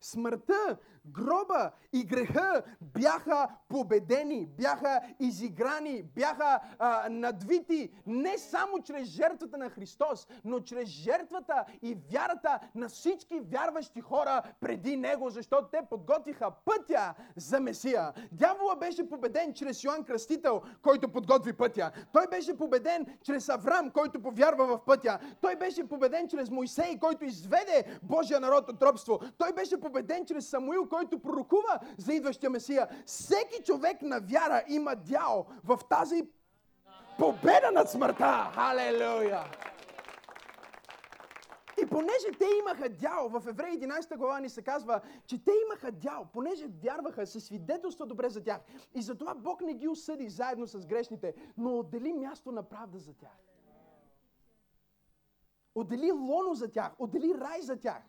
[0.01, 0.79] Смъртта,
[1.13, 9.71] гроба и греха бяха победени, бяха изиграни, бяха а, надвити не само чрез жертвата на
[9.71, 16.51] Христос, но чрез жертвата и вярата на всички вярващи хора преди Него, защото те подготвиха
[16.65, 18.13] пътя за Месия.
[18.33, 21.91] Дявола беше победен чрез Йоанн Кръстител, който подготви пътя.
[22.13, 25.19] Той беше победен чрез Аврам, който повярва в пътя.
[25.41, 29.21] Той беше победен чрез Моисей, който изведе Божия народ от робство.
[29.39, 32.89] Той беше победен чрез Самуил, който пророкува за идващия Месия.
[33.07, 36.29] Всеки човек на вяра има дял в тази
[37.19, 38.51] победа над смъртта.
[38.55, 39.45] Халелуя!
[41.83, 45.93] И понеже те имаха дял, в Евреи 11 глава ни се казва, че те имаха
[45.93, 48.61] дял, понеже вярваха, се свидетелства добре за тях.
[48.95, 53.15] И затова Бог не ги осъди заедно с грешните, но отдели място на правда за
[53.15, 53.39] тях.
[55.75, 58.03] Отдели лоно за тях, отдели рай за тях.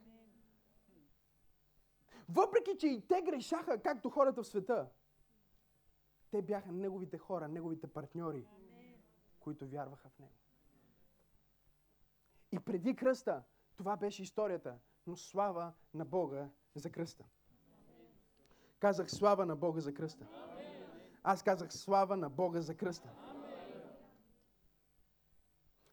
[2.29, 4.89] Въпреки, че и те грешаха, както хората в света,
[6.31, 8.47] те бяха неговите хора, неговите партньори,
[9.39, 10.33] които вярваха в него.
[12.51, 13.43] И преди кръста,
[13.75, 17.25] това беше историята, но слава на Бога за кръста.
[18.79, 20.27] Казах слава на Бога за кръста.
[21.23, 23.09] Аз казах слава на Бога за кръста.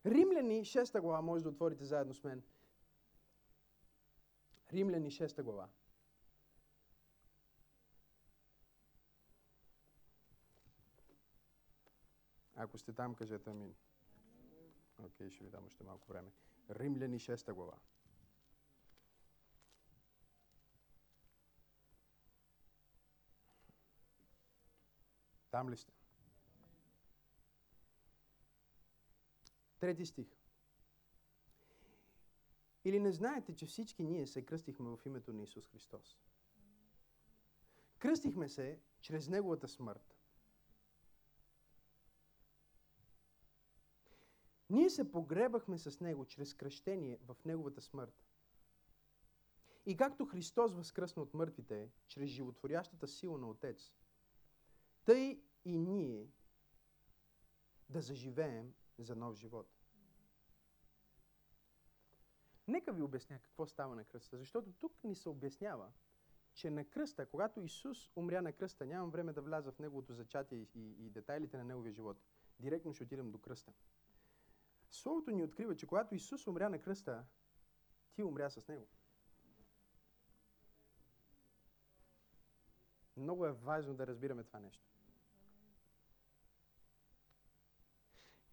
[0.06, 2.42] Римляни 6 глава, може да отворите заедно с мен.
[4.72, 5.68] Римляни 6 глава.
[12.56, 13.74] Ако сте там, кажете амин.
[14.98, 16.30] Окей, okay, ще ви дам още малко време.
[16.70, 17.78] Римляни 6 глава.
[25.50, 25.92] Там ли сте?
[29.80, 30.28] Трети стих.
[32.84, 36.18] Или не знаете, че всички ние се кръстихме в името на Исус Христос?
[37.98, 40.15] Кръстихме се чрез Неговата смърт.
[44.70, 48.26] Ние се погребахме с Него чрез кръщение в Неговата смърт.
[49.86, 53.94] И както Христос възкръсна от мъртвите, чрез животворящата сила на Отец,
[55.04, 56.30] тъй и ние
[57.88, 59.76] да заживеем за нов живот.
[62.68, 65.92] Нека ви обясня какво става на кръста, защото тук ни се обяснява,
[66.54, 70.58] че на кръста, когато Исус умря на кръста, нямам време да вляза в Неговото зачатие
[70.58, 72.16] и, и, и детайлите на Неговия живот.
[72.60, 73.72] Директно ще отидем до кръста.
[74.90, 77.24] Словото ни открива, че когато Исус умря на кръста,
[78.14, 78.88] ти умря с Него.
[83.16, 84.84] Много е важно да разбираме това нещо.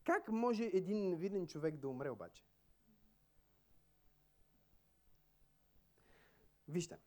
[0.03, 2.43] Как може един невиден човек да умре обаче?
[6.67, 6.99] Вижте.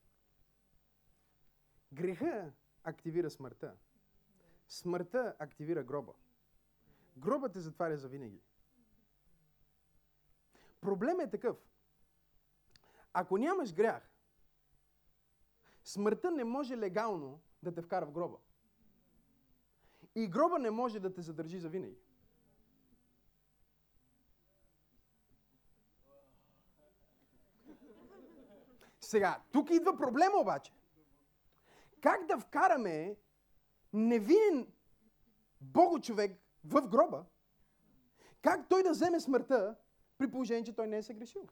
[1.93, 2.53] Греха
[2.83, 3.77] активира смъртта.
[4.69, 6.13] Смъртта активира гроба.
[7.17, 8.43] Гробът те затваря за винаги.
[10.81, 11.57] Проблемът е такъв.
[13.13, 14.11] Ако нямаш грях,
[15.85, 18.37] смъртта не може легално да те вкара в гроба.
[20.15, 21.99] И гроба не може да те задържи за винаги.
[29.01, 30.73] Сега, тук идва проблема обаче.
[32.01, 33.17] Как да вкараме
[33.93, 34.73] невинен
[35.61, 37.25] Бого човек в гроба?
[38.43, 39.77] Как той да вземе смъртта
[40.19, 41.49] при положение, че той не е съгрешил.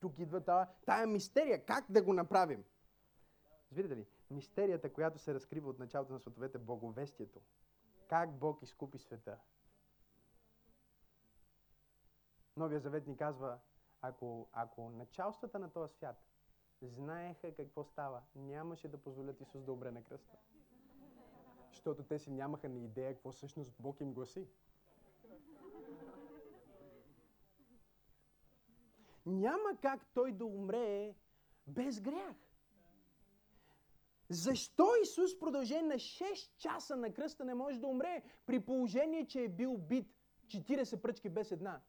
[0.00, 1.64] Тук идва тая, тая мистерия.
[1.64, 2.64] Как да го направим?
[3.70, 4.06] Разбирате ли?
[4.30, 7.40] Мистерията, която се разкрива от началото на световете, боговестието.
[8.08, 9.38] Как Бог изкупи света.
[12.56, 13.58] Новия завет ни казва,
[14.02, 16.22] ако, ако началствата на този свят
[16.82, 20.36] знаеха какво става, нямаше да позволят Исус да умре на кръста.
[21.70, 24.48] Защото те си нямаха ни идея какво всъщност Бог им гласи.
[29.26, 31.14] Няма как той да умре
[31.66, 32.36] без грях.
[34.28, 39.26] Защо Исус в продължение на 6 часа на кръста не може да умре, при положение,
[39.26, 40.06] че е бил бит
[40.46, 41.80] 40 пръчки без една?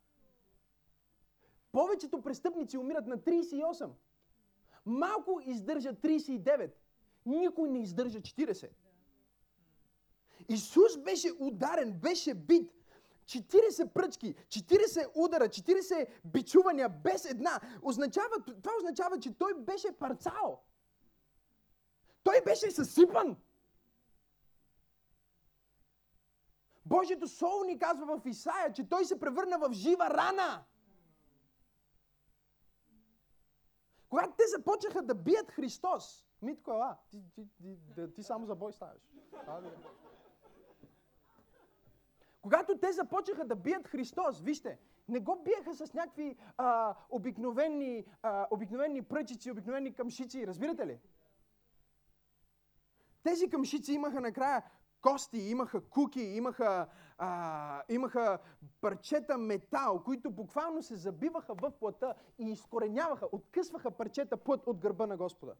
[1.71, 3.89] Повечето престъпници умират на 38.
[4.85, 6.71] Малко издържа 39.
[7.25, 8.69] Никой не издържа 40.
[10.49, 12.76] Исус беше ударен, беше бит.
[13.28, 17.59] 40 пръчки, 40 удара, 40 бичувания без една.
[17.82, 20.63] Означава, това означава, че той беше парцал.
[22.23, 23.38] Той беше съсипан.
[26.86, 30.63] Божието Слово ни казва в Исаия, че той се превърна в жива рана.
[34.09, 38.73] Когато те започнаха да бият Христос, Митко, ела, ти, ти, ти, ти само за бой
[38.73, 39.01] ставаш.
[42.47, 48.47] Когато те започнаха да бият Христос, вижте, не го биеха с някакви а, обикновени, а,
[48.51, 50.99] обикновени пръчици, обикновени къмшици, разбирате ли?
[53.23, 54.63] Тези къмшици имаха накрая
[55.01, 56.87] кости, имаха куки, имаха,
[57.17, 58.39] а, имаха
[58.81, 65.07] парчета метал, които буквално се забиваха в плътта и изкореняваха, откъсваха парчета плът от гърба
[65.07, 65.55] на Господа.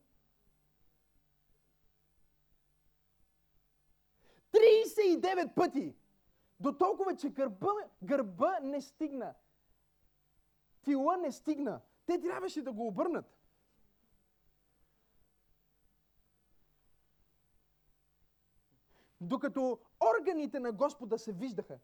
[4.52, 5.96] 39 пъти!
[6.60, 7.72] До толкова, че гърба,
[8.04, 9.34] гърба не стигна.
[10.82, 11.82] Тила не стигна.
[12.06, 13.38] Те трябваше да го обърнат.
[19.22, 19.80] Докато
[20.16, 21.80] органите на Господа се виждаха.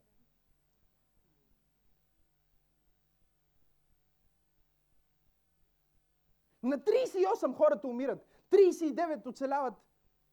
[6.62, 8.26] На 38 хората умират.
[8.50, 9.74] 39 оцеляват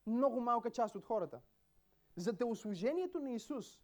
[0.07, 1.41] много малка част от хората.
[2.15, 3.79] За телослужението на Исус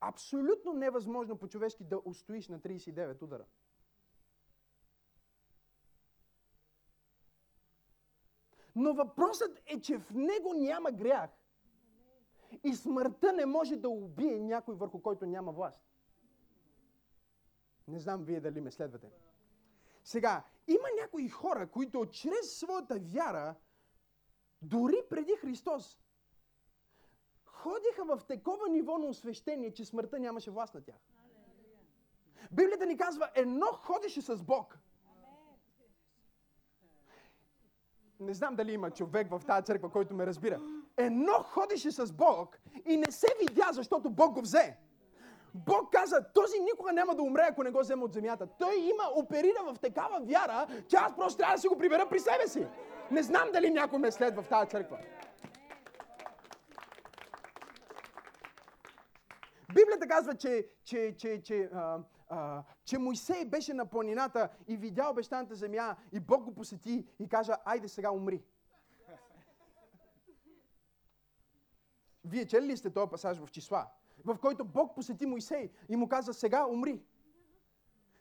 [0.00, 3.44] абсолютно невъзможно по-човешки да устоиш на 39 удара.
[8.74, 11.30] Но въпросът е, че в него няма грях.
[12.64, 15.82] И смъртта не може да убие някой върху който няма власт.
[17.88, 19.10] Не знам вие дали ме следвате.
[20.04, 23.54] Сега, има някои хора, които чрез своята вяра,
[24.62, 25.98] дори преди Христос,
[27.58, 30.96] ходиха в такова ниво на освещение, че смъртта нямаше власт на тях.
[32.50, 34.78] Библията ни казва, едно ходеше с Бог.
[38.20, 40.60] Не знам дали има човек в тази църква, който ме разбира.
[40.96, 44.76] Едно ходеше с Бог и не се видя, защото Бог го взе.
[45.54, 48.46] Бог каза, този никога няма да умре, ако не го вземе от земята.
[48.58, 52.20] Той има, оперира в такава вяра, че аз просто трябва да си го прибера при
[52.20, 52.66] себе си.
[53.10, 54.98] Не знам дали някой ме следва в тази църква.
[59.78, 61.98] Библията казва, че, че, че, че, а,
[62.28, 67.28] а, че Моисей беше на планината и видя обещаната земя и Бог го посети и
[67.28, 68.42] кажа, айде сега умри.
[72.24, 73.86] Вие чели ли сте този пасаж в числа?
[74.24, 77.02] В който Бог посети Моисей и му каза, сега умри.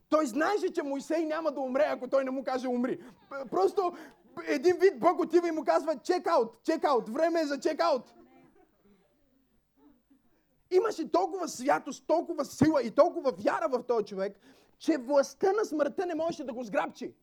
[0.10, 3.02] Той знаеше, че Моисей няма да умре, ако той не му каже умри.
[3.52, 3.98] Просто
[4.48, 8.14] един вид Бог отива и му казва, чекаут, чекаут, време е за чекаут.
[10.72, 14.40] Имаше толкова святост, толкова сила и толкова вяра в този човек,
[14.80, 17.14] че властта на смъртта не можеше да го сграбчи.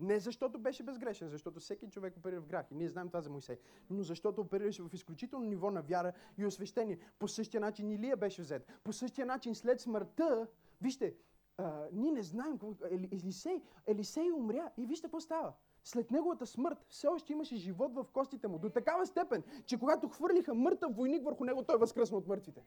[0.00, 2.66] Не защото беше безгрешен, защото всеки човек оперира в грях.
[2.70, 3.58] И ние знаем това за Моисей.
[3.90, 6.98] Но защото оперираше в изключително ниво на вяра и освещение.
[7.18, 8.66] По същия начин Илия беше взет.
[8.84, 10.46] По същия начин след смъртта,
[10.80, 11.14] вижте,
[11.56, 12.58] а, ние не знаем,
[12.90, 15.52] Елисей, Елисей умря и вижте какво става
[15.84, 18.58] след неговата смърт все още имаше живот в костите му.
[18.58, 22.62] До такава степен, че когато хвърлиха мъртъв войник върху него, той възкръсна от мъртвите.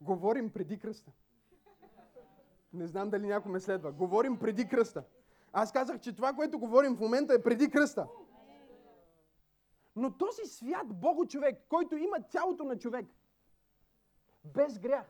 [0.00, 1.12] Говорим преди кръста.
[2.72, 3.92] Не знам дали някой ме следва.
[3.92, 5.04] Говорим преди кръста.
[5.52, 8.06] Аз казах, че това, което говорим в момента е преди кръста.
[9.96, 13.06] Но този свят Бого човек, който има тялото на човек,
[14.44, 15.06] без грях,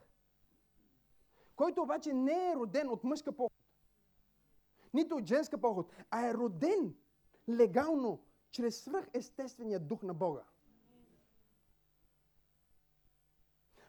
[1.57, 3.53] който обаче не е роден от мъжка поход,
[4.95, 6.95] нито от женска поход, а е роден
[7.49, 10.43] легално, чрез свръхестествения дух на Бога.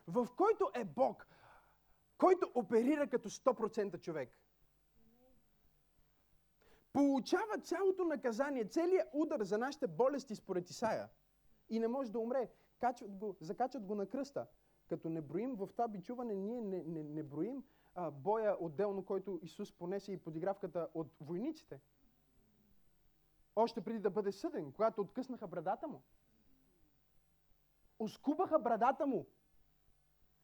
[0.08, 1.28] В който е Бог,
[2.18, 4.30] който оперира като 100% човек
[6.96, 11.10] получава цялото наказание, целият удар за нашите болести според Исаия
[11.70, 12.50] и не може да умре.
[12.80, 14.48] Качват го, закачат го на кръста.
[14.90, 17.64] Като не броим в това бичуване, ние не, не, не броим
[17.96, 21.80] а, боя отделно, който Исус понесе и подигравката от войниците.
[23.56, 26.02] Още преди да бъде съден, когато откъснаха брадата му.
[28.00, 29.26] Оскубаха брадата му.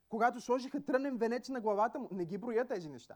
[0.10, 2.10] Когато сложиха трънен венец на главата му.
[2.12, 3.16] Не ги броя тези неща.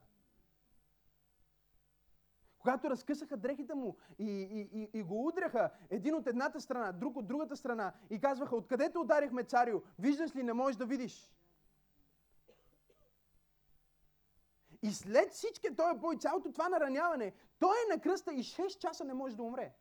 [2.66, 7.18] Когато разкъсаха дрехите му и, и, и, и го удряха един от едната страна, друг
[7.18, 11.32] от другата страна и казваха, откъде те ударихме царю, виждаш ли, не можеш да видиш.
[14.82, 19.04] И след всички този бой, цялото това нараняване, той е на кръста и 6 часа
[19.04, 19.74] не може да умре.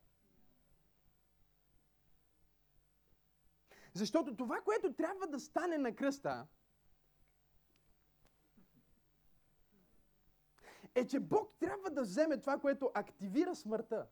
[3.93, 6.47] Защото това, което трябва да стане на кръста,
[10.95, 14.07] е, че Бог трябва да вземе това, което активира смъртта.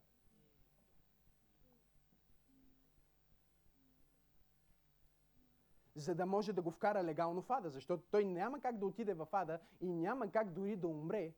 [5.95, 9.13] за да може да го вкара легално в ада, защото той няма как да отиде
[9.13, 11.33] в ада и няма как дори да умре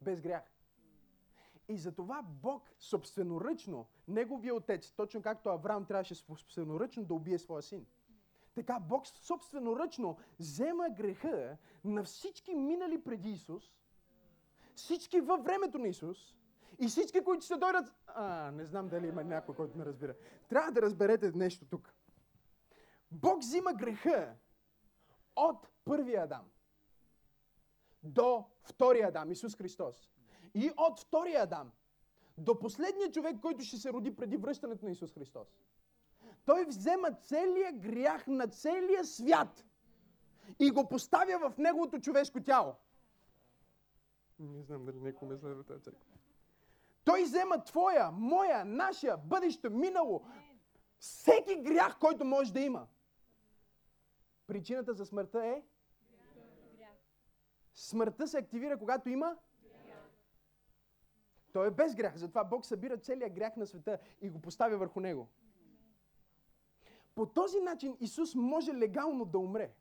[0.00, 0.42] без грях.
[1.68, 7.86] И затова Бог собственоръчно, неговия отец, точно както Авраам трябваше собственоръчно да убие своя син.
[8.54, 13.72] Така Бог собственоръчно взема греха на всички минали преди Исус,
[14.74, 16.34] всички във времето на Исус
[16.78, 17.92] и всички, които ще дойдат...
[18.06, 20.14] А, не знам дали има някой, който ме разбира.
[20.48, 21.94] Трябва да разберете нещо тук.
[23.10, 24.34] Бог взима греха
[25.36, 26.44] от първия Адам
[28.02, 30.10] до втория Адам, Исус Христос.
[30.54, 31.72] И от втория Адам
[32.38, 35.48] до последния човек, който ще се роди преди връщането на Исус Христос.
[36.44, 39.64] Той взема целия грях на целия свят
[40.58, 42.74] и го поставя в неговото човешко тяло.
[44.42, 46.04] Не знам дали някой ме следва тази църква.
[47.04, 50.24] Той взема твоя, моя, нашия, бъдеще, минало,
[50.98, 52.86] всеки грях, който може да има.
[54.46, 55.62] Причината за смъртта е?
[57.74, 59.36] Смъртта се активира, когато има?
[61.52, 62.16] Той е без грях.
[62.16, 65.28] Затова Бог събира целият грях на света и го поставя върху него.
[67.14, 69.74] По този начин Исус може легално да умре.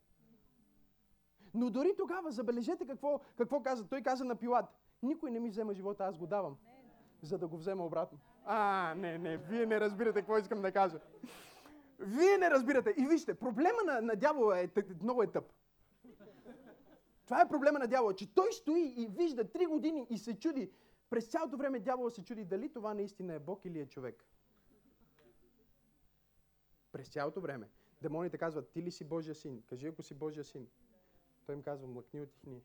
[1.53, 3.87] Но дори тогава, забележете какво, какво каза.
[3.87, 4.65] Той каза на Пилат,
[5.03, 6.57] никой не ми взема живота, аз го давам,
[7.21, 8.19] за да го взема обратно.
[8.45, 10.99] А, не, не, вие не разбирате какво искам да кажа.
[11.99, 12.93] Вие не разбирате.
[12.97, 14.69] И вижте, проблема на, на дявола е
[15.01, 15.45] много е тъп.
[17.25, 20.71] Това е проблема на дявола, че той стои и вижда три години и се чуди.
[21.09, 24.25] През цялото време дявола се чуди дали това наистина е Бог или е човек.
[26.91, 27.69] През цялото време.
[28.01, 29.63] Демоните казват, ти ли си Божия син?
[29.69, 30.67] Кажи, ако си Божия син.
[31.45, 32.61] Той им казва, млъкни, отихни.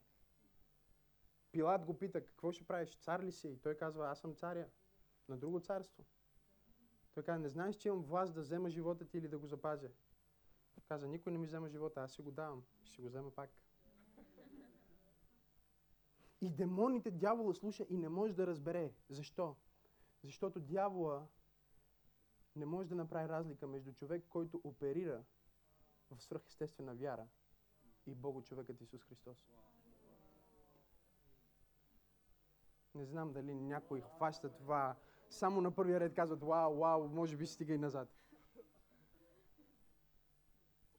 [1.53, 2.97] Пилат го пита, какво ще правиш?
[2.97, 3.49] Цар ли си?
[3.49, 4.69] И той казва, аз съм царя
[5.29, 6.05] на друго царство.
[7.15, 9.91] Той каза, не знаеш, че имам власт да взема живота ти или да го запазя.
[10.89, 12.65] Каза, никой не ми взема живота, аз си го давам.
[12.85, 13.51] Ще го взема пак.
[16.41, 18.93] И демоните, дявола слуша и не може да разбере.
[19.09, 19.57] Защо?
[20.23, 21.27] Защото дявола
[22.57, 25.25] не може да направи разлика между човек, който оперира
[26.11, 27.27] в свръхестествена вяра
[28.07, 29.49] и Бого човекът Исус Христос.
[32.95, 34.97] Не знам дали някой хваща това
[35.31, 38.09] само на първия ред казват, вау, вау, може би стига и назад.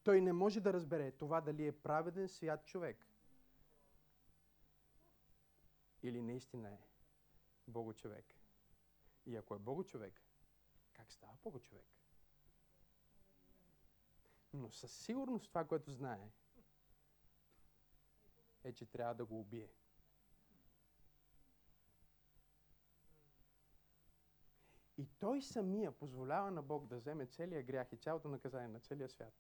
[0.04, 3.08] Той не може да разбере това дали е праведен свят човек.
[6.04, 6.80] Или наистина е
[7.68, 8.26] Бого човек.
[9.26, 10.22] И ако е Бого човек,
[10.94, 11.86] как става Бого човек?
[14.54, 16.32] Но със сигурност това, което знае,
[18.68, 19.70] е, че трябва да го убие.
[24.98, 29.10] И той самия позволява на Бог да вземе целия грях и цялото наказание на целия
[29.10, 29.34] свят.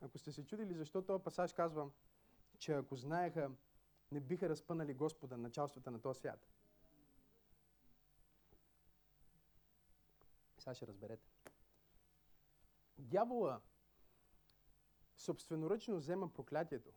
[0.00, 1.90] Ако сте се чудили защо този пасаж казва,
[2.58, 3.50] че ако знаеха,
[4.12, 6.48] не биха разпънали Господа началствата на този свят.
[10.58, 11.28] Сега ще разберете.
[12.98, 13.60] Дявола
[15.22, 16.90] собственоръчно взема проклятието,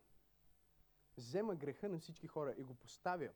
[1.16, 3.28] взема греха на всички хора и го поставя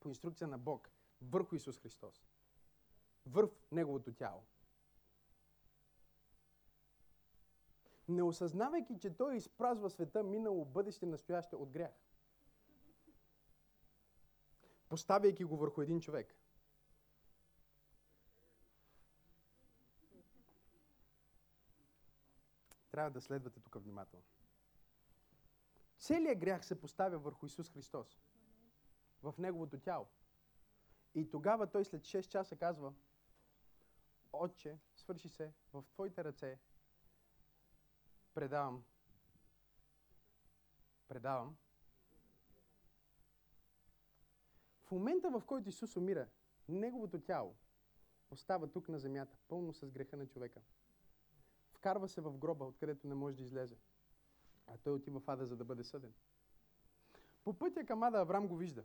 [0.00, 0.90] по инструкция на Бог
[1.22, 2.26] върху Исус Христос.
[3.26, 4.42] Върх Неговото тяло.
[8.08, 11.92] Не осъзнавайки, че Той изпразва света минало, бъдеще, настояще от грях.
[14.88, 16.36] Поставяйки го върху един човек.
[22.94, 24.24] Трябва да следвате тук внимателно.
[25.98, 28.18] Целият грях се поставя върху Исус Христос.
[29.22, 30.06] В Неговото тяло.
[31.14, 32.94] И тогава той след 6 часа казва,
[34.32, 36.58] Отче, свърши се, в Твоите ръце
[38.34, 38.84] предавам.
[41.08, 41.56] Предавам.
[44.82, 46.28] В момента, в който Исус умира,
[46.68, 47.56] Неговото тяло
[48.30, 50.60] остава тук на земята, пълно с греха на човека.
[51.84, 53.76] Вкарва се в гроба, откъдето не може да излезе.
[54.66, 56.12] А той отива в ада, за да бъде съден.
[57.44, 58.84] По пътя към ада Авраам го вижда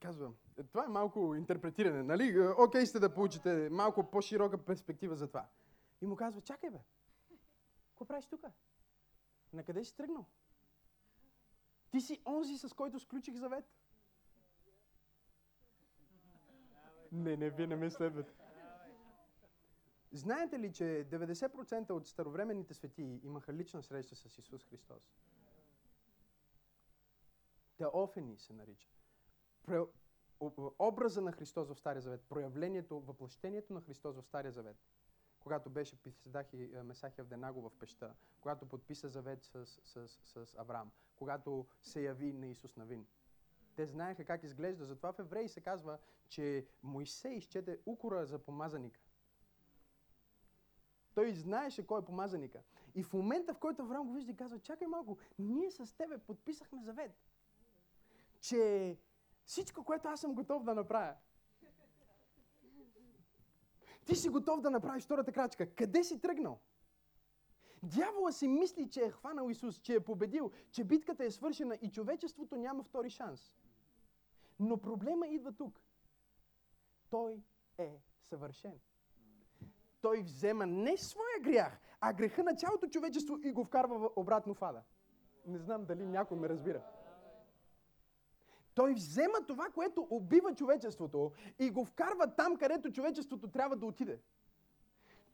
[0.00, 2.38] казва, е, това е малко интерпретиране, нали?
[2.38, 5.48] Е, окей сте да получите малко по-широка перспектива за това.
[6.00, 6.78] И му казва, чакай бе,
[7.88, 8.44] какво правиш тук?
[9.52, 10.26] На къде си тръгнал?
[11.90, 13.64] Ти си онзи, с който сключих завет.
[17.12, 18.47] Не, не, вие не ме следвате.
[20.12, 25.12] Знаете ли, че 90% от старовременните светии имаха лична среща с Исус Христос?
[27.76, 28.88] Теофени се нарича.
[30.78, 34.76] Образа на Христос в Стария Завет, проявлението, въплъщението на Христос в Стария Завет,
[35.40, 40.46] когато беше Писедах и Месахия в Денаго в пеща, когато подписа завет с, с, с,
[40.46, 43.06] с Авраам, когато се яви на Исус Навин.
[43.76, 44.86] Те знаеха как изглежда.
[44.86, 45.98] Затова в Евреи се казва,
[46.28, 49.00] че Моисей изчете укора за помазаника.
[51.18, 52.62] Той знаеше кой е помазаника.
[52.94, 56.18] И в момента, в който Авраам го вижда и казва, чакай малко, ние с тебе
[56.18, 57.12] подписахме завет,
[58.40, 58.96] че
[59.44, 61.14] всичко, което аз съм готов да направя,
[64.04, 65.74] ти си готов да направиш втората крачка.
[65.74, 66.60] Къде си тръгнал?
[67.82, 71.90] Дявола си мисли, че е хванал Исус, че е победил, че битката е свършена и
[71.90, 73.54] човечеството няма втори шанс.
[74.60, 75.80] Но проблема идва тук.
[77.10, 77.42] Той
[77.78, 78.80] е съвършен.
[80.00, 84.62] Той взема не своя грях, а греха на цялото човечество и го вкарва обратно в
[84.62, 84.82] ада.
[85.46, 86.82] Не знам дали някой ме разбира.
[88.74, 94.20] Той взема това, което убива човечеството и го вкарва там, където човечеството трябва да отиде.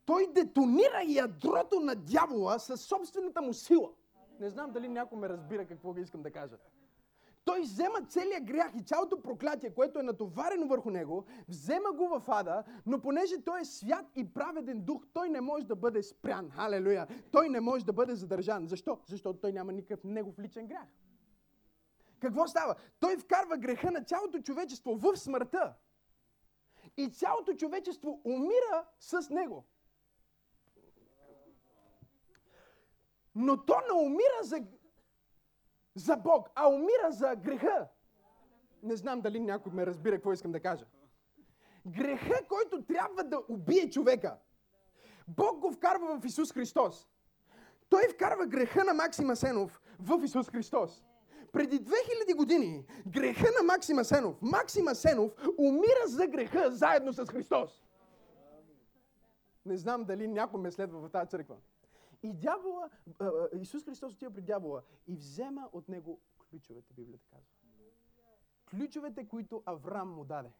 [0.04, 3.90] Той детонира ядрото на дявола със собствената му сила.
[4.40, 6.56] Не знам дали някой ме разбира какво искам да кажа.
[7.44, 12.22] Той взема целият грях и цялото проклятие, което е натоварено върху него, взема го в
[12.28, 16.50] ада, но понеже той е свят и праведен дух, той не може да бъде спрян.
[16.50, 17.06] Халелуя!
[17.32, 18.66] Той не може да бъде задържан.
[18.66, 18.98] Защо?
[19.06, 20.88] Защото той няма никакъв негов личен грях.
[22.20, 22.74] Какво става?
[23.00, 25.74] Той вкарва греха на цялото човечество в смъртта.
[26.96, 29.64] И цялото човечество умира с него.
[33.34, 34.60] Но то не умира за,
[35.94, 37.88] за Бог, а умира за греха.
[38.82, 40.86] Не знам дали някой ме разбира какво искам да кажа.
[41.86, 44.36] Греха, който трябва да убие човека.
[45.28, 47.08] Бог го вкарва в Исус Христос.
[47.88, 51.04] Той вкарва греха на Максима Сенов в Исус Христос.
[51.52, 57.84] Преди 2000 години греха на Максима Сенов, Максима Сенов умира за греха заедно с Христос.
[59.66, 61.56] Не знам дали някой ме следва в тази църква.
[62.24, 62.90] И дявола,
[63.52, 66.20] Исус Христос отива при дявола и взема от него
[66.50, 67.52] ключовете, Библията казва.
[68.70, 70.52] Ключовете, които Авраам му даде.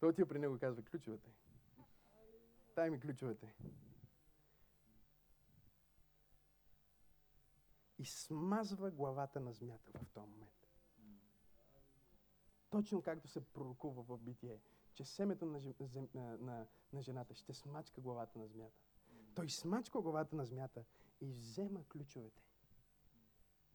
[0.00, 1.30] Той отива при него и казва, ключовете.
[2.74, 3.54] Дай ми ключовете.
[8.00, 10.68] и смазва главата на змията в този момент.
[12.70, 14.60] Точно както се пророкува в битие,
[14.94, 15.60] че семето на,
[16.14, 18.80] на, на, на жената ще смачка главата на змията.
[19.34, 20.84] Той смачка главата на змията
[21.20, 22.42] и взема ключовете.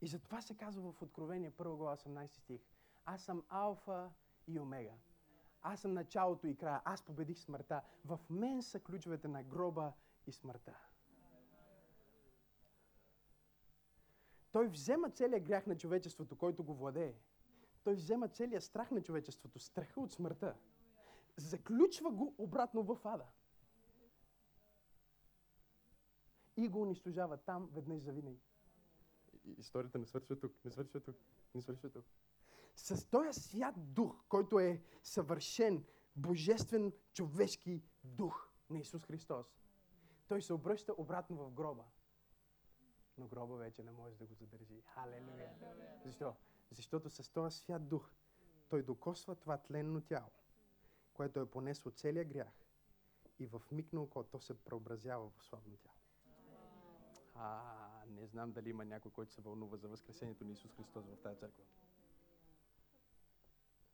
[0.02, 2.62] И затова се казва в Откровение 1 глава 18 стих.
[3.06, 4.12] Аз съм алфа
[4.48, 4.94] и омега.
[5.62, 6.82] Аз съм началото и края.
[6.86, 7.82] Аз победих смъртта.
[8.06, 9.94] В мен са ключовете на гроба
[10.28, 10.76] и смъртта.
[14.52, 17.16] Той взема целият грях на човечеството, който го владее.
[17.84, 20.56] Той взема целият страх на човечеството, страха от смъртта.
[21.38, 23.26] Заключва го обратно в ада.
[26.58, 28.42] И го унищожава там веднъж за винаги.
[29.58, 31.16] Историята не свършва тук, не свършва тук,
[31.56, 32.06] не свършва тук.
[32.76, 39.46] С този свят дух, който е съвършен, божествен, човешки дух на Исус Христос,
[40.28, 41.84] той се обръща обратно в гроба
[43.18, 44.82] но гроба вече не може да го задържи.
[44.82, 45.52] Халелуя!
[46.06, 46.36] Защо?
[46.72, 48.12] Защото с този свят дух
[48.70, 50.32] той докосва това тленно тяло,
[51.16, 52.48] което е понесло целия грях
[53.40, 55.96] и в миг на око то се преобразява в славно тяло.
[57.36, 57.62] А,
[58.08, 61.40] не знам дали има някой, който се вълнува за възкресението на Исус Христос в тази
[61.40, 61.64] църква.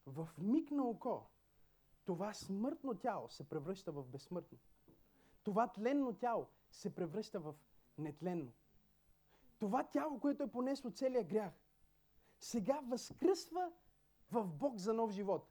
[0.06, 1.26] В миг на око
[2.06, 4.58] това смъртно тяло се превръща в безсмъртно.
[5.44, 7.56] Това тленно тяло се превръща в
[7.98, 8.54] нетленно
[9.62, 11.54] това тяло, което е понесло целият грях,
[12.40, 13.72] сега възкръсва
[14.32, 15.51] в Бог за нов живот.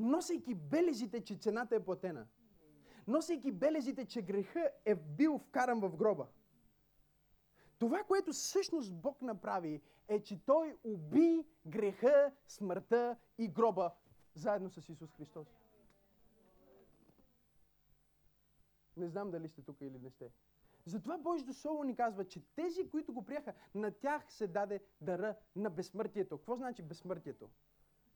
[0.00, 2.26] Носейки белезите, че цената е платена.
[3.06, 6.26] Носейки белезите, че греха е бил вкаран в гроба.
[7.78, 13.92] Това, което всъщност Бог направи, е, че Той уби греха, смъртта и гроба
[14.34, 15.48] заедно с Исус Христос.
[18.96, 20.30] Не знам дали сте тук или не сте.
[20.84, 25.36] Затова Божието Слово ни казва, че тези, които го приеха, на тях се даде дара
[25.56, 26.38] на безсмъртието.
[26.38, 27.50] Какво значи безсмъртието?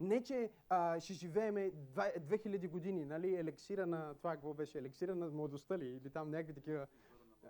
[0.01, 5.31] Не, че а, ще живееме 2000 години, нали, елексира на това, какво беше, елексира на
[5.31, 6.87] младостта ли, или там някакви такива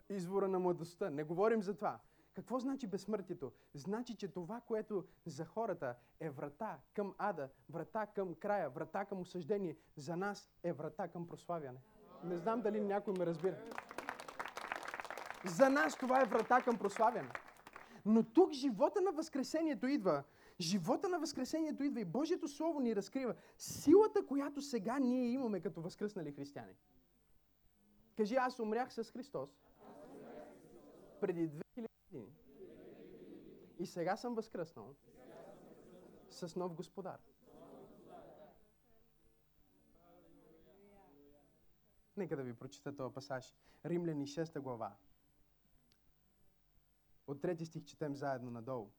[0.09, 1.11] извора на младостта.
[1.11, 1.99] Не говорим за това.
[2.35, 3.53] Какво значи безсмъртието?
[3.75, 9.21] Значи, че това, което за хората е врата към ада, врата към края, врата към
[9.21, 11.79] осъждение, за нас е врата към прославяне.
[12.25, 13.57] Не знам дали някой ме разбира.
[15.45, 17.31] За нас това е врата към прославяне.
[18.07, 20.23] Но тук живота на Възкресението идва.
[20.61, 25.83] Живота на Възкресението идва и Божието Слово ни разкрива силата, която сега ние имаме като
[25.83, 26.75] възкръснали християни.
[28.17, 29.51] Кажи, аз умрях с Христос
[31.21, 32.33] преди 2000 години.
[33.79, 34.95] И сега съм възкръснал
[36.31, 37.19] с нов господар.
[42.17, 43.55] Нека да ви прочита този пасаж.
[43.85, 44.97] Римляни 6 глава.
[47.27, 48.91] От трети стих четем заедно надолу.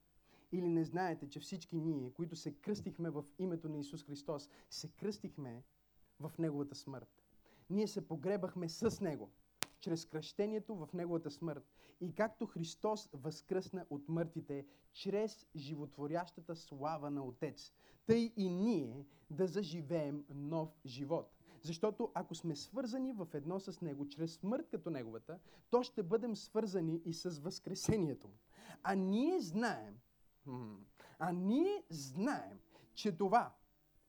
[0.52, 4.88] Или не знаете, че всички ние, които се кръстихме в името на Исус Христос, се
[4.88, 5.64] кръстихме
[6.20, 7.22] в Неговата смърт.
[7.70, 9.30] Ние се погребахме с Него,
[9.80, 11.72] чрез кръщението в Неговата смърт.
[12.00, 17.72] И както Христос възкръсна от мъртвите, чрез животворящата слава на Отец,
[18.06, 21.32] тъй и ние да заживеем нов живот.
[21.62, 25.38] Защото ако сме свързани в едно с Него, чрез смърт като Неговата,
[25.70, 28.30] то ще бъдем свързани и с Възкресението.
[28.82, 29.98] А ние знаем,
[31.18, 32.58] а ние знаем,
[32.94, 33.54] че това,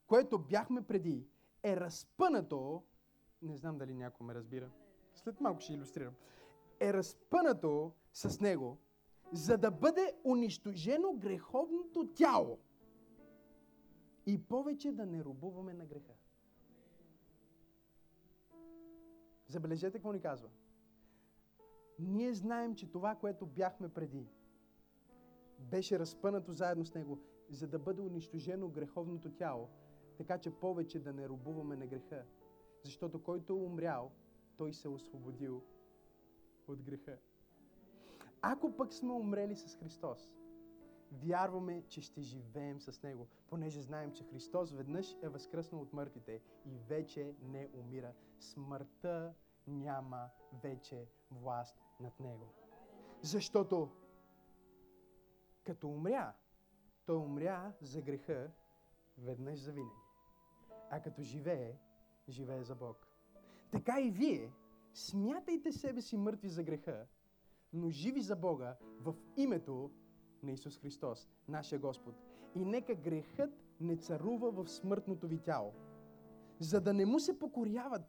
[0.08, 1.28] което бяхме преди,
[1.64, 2.84] е разпънато,
[3.42, 4.70] не знам дали някой ме разбира,
[5.16, 6.14] след малко ще иллюстрирам,
[6.80, 8.78] е разпънато с него,
[9.32, 12.60] за да бъде унищожено греховното тяло
[14.26, 16.14] и повече да не рубуваме на греха.
[19.48, 20.50] Забележете какво ни казва.
[22.00, 24.28] Ние знаем, че това, което бяхме преди,
[25.60, 29.70] беше разпънато заедно с него, за да бъде унищожено греховното тяло,
[30.18, 32.24] така че повече да не рубуваме на греха.
[32.84, 34.12] Защото който е умрял,
[34.58, 35.64] той се е освободил
[36.68, 37.18] от греха.
[38.42, 40.32] Ако пък сме умрели с Христос,
[41.12, 46.42] вярваме, че ще живеем с Него, понеже знаем, че Христос веднъж е възкръснал от мъртвите
[46.66, 48.14] и вече не умира.
[48.40, 49.34] Смъртта
[49.68, 50.30] няма
[50.64, 52.54] вече власт над Него.
[53.22, 53.90] Защото
[55.68, 56.34] като умря,
[57.06, 58.52] той умря за греха
[59.18, 60.02] веднъж за винаги.
[60.90, 61.76] А като живее,
[62.30, 63.08] живее за Бог.
[63.72, 64.52] Така и вие
[64.94, 67.06] смятайте себе си мъртви за греха,
[67.74, 69.92] но живи за Бога в името
[70.44, 72.16] на Исус Христос, нашия Господ.
[72.56, 75.74] И нека грехът не царува в смъртното ви тяло,
[76.60, 78.02] за да не му се покоряват,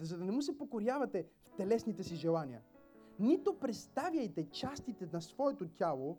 [0.00, 2.62] за да не му се покорявате в телесните си желания.
[3.18, 6.18] Нито представяйте частите на своето тяло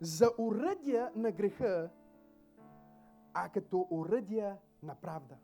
[0.00, 1.90] за уръдия на греха,
[3.34, 5.36] а като уръдия на правда.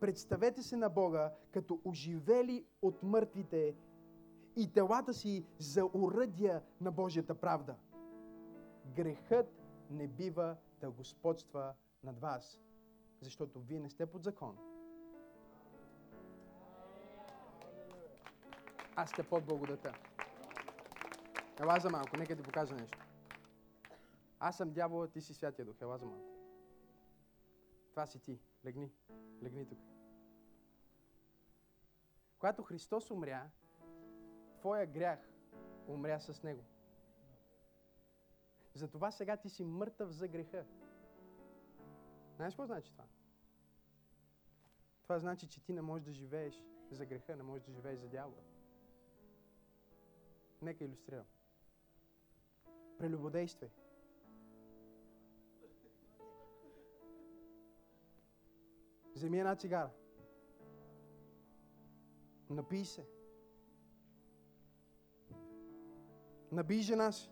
[0.00, 3.76] Представете се на Бога като оживели от мъртвите
[4.56, 7.74] и телата си за уръдия на Божията правда.
[8.96, 12.60] Грехът не бива да господства над вас,
[13.20, 14.75] защото вие не сте под закон.
[18.96, 19.92] Аз сте под благодата.
[21.60, 22.98] Ела за малко, нека ти покажа нещо.
[24.38, 25.76] Аз съм дявола, ти си святия дух.
[25.82, 26.36] Ела за малко.
[27.90, 28.40] Това си ти.
[28.64, 28.92] Легни.
[29.42, 29.78] Легни тук.
[32.38, 33.50] Когато Христос умря,
[34.58, 35.18] твоя грях
[35.86, 36.64] умря с Него.
[38.74, 40.64] Затова сега ти си мъртъв за греха.
[42.36, 43.04] Знаеш какво значи това?
[45.02, 48.08] Това значи, че ти не можеш да живееш за греха, не можеш да живееш за
[48.08, 48.42] дявола.
[50.62, 51.26] Нека иллюстрирам.
[52.98, 53.70] Прелюбодействие.
[59.14, 59.90] Вземи една цигара.
[62.50, 63.06] Напий се.
[66.52, 67.30] Набий жена си.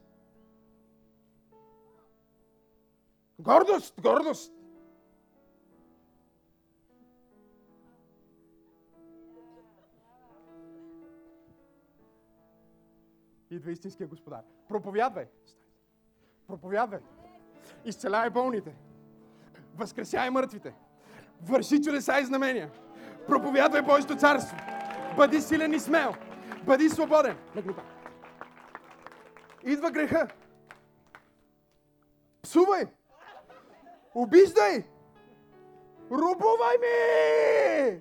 [3.38, 4.00] Гордост!
[4.00, 4.53] Гордост!
[13.50, 14.42] Идва истинския господар.
[14.68, 15.26] Проповядвай!
[16.46, 17.00] Проповядвай!
[17.84, 18.74] Изцеляй болните!
[19.76, 20.74] Възкресяй мъртвите!
[21.42, 22.70] Върши чудеса и знамения!
[23.26, 24.56] Проповядвай Божието царство!
[25.16, 26.14] Бъди силен и смел!
[26.64, 27.36] Бъди свободен!
[29.64, 30.28] Идва греха.
[32.42, 32.84] Псувай!
[34.14, 34.84] Обиждай!
[36.10, 38.00] Рубувай ми!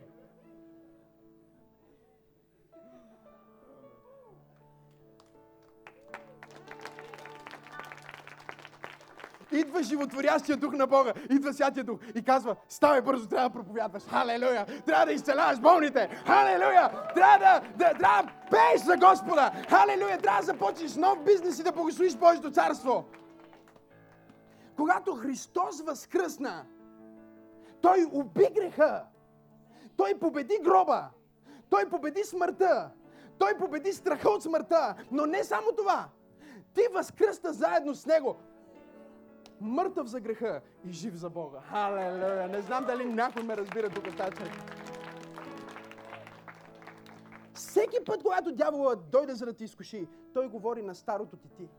[9.53, 14.03] Идва животворящия дух на Бога, идва Святия дух и казва, ставай бързо, трябва да проповядваш.
[14.03, 14.65] Халелуя!
[14.85, 16.09] Трябва да изцеляваш болните.
[16.25, 16.89] Халелуя!
[17.15, 19.51] Трябва да, да, трябва да пееш за Господа.
[19.69, 20.17] Халелуя!
[20.17, 23.05] Трябва да започнеш нов бизнес и да благословиш Божието царство.
[24.75, 26.65] Когато Христос възкръсна,
[27.81, 29.03] Той уби греха.
[29.97, 31.09] Той победи гроба.
[31.69, 32.89] Той победи смъртта.
[33.37, 34.95] Той победи страха от смъртта.
[35.11, 36.09] Но не само това.
[36.73, 38.37] Ти възкръсна заедно с Него.
[39.61, 41.61] Мъртъв за греха и жив за Бога.
[41.61, 42.47] Халелуя!
[42.47, 44.63] Не знам дали някой ме разбира тук в тази църква.
[47.53, 51.69] Всеки път, когато дявола дойде за да ти изкуши, той говори на старото ти ти.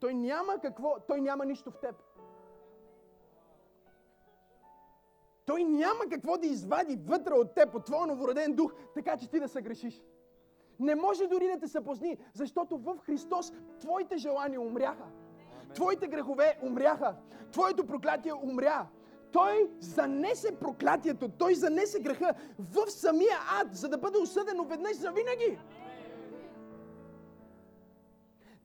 [0.00, 1.94] Той няма какво, той няма нищо в теб.
[5.46, 9.40] Той няма какво да извади вътре от теб, от твоя новороден дух, така че ти
[9.40, 10.02] да се грешиш.
[10.80, 15.04] Не може дори да те съпозни, защото в Христос твоите желания умряха.
[15.74, 17.16] Твоите грехове умряха.
[17.52, 18.86] Твоето проклятие умря.
[19.32, 25.12] Той занесе проклятието, той занесе греха в самия ад, за да бъде осъдено веднъж за
[25.12, 25.58] винаги.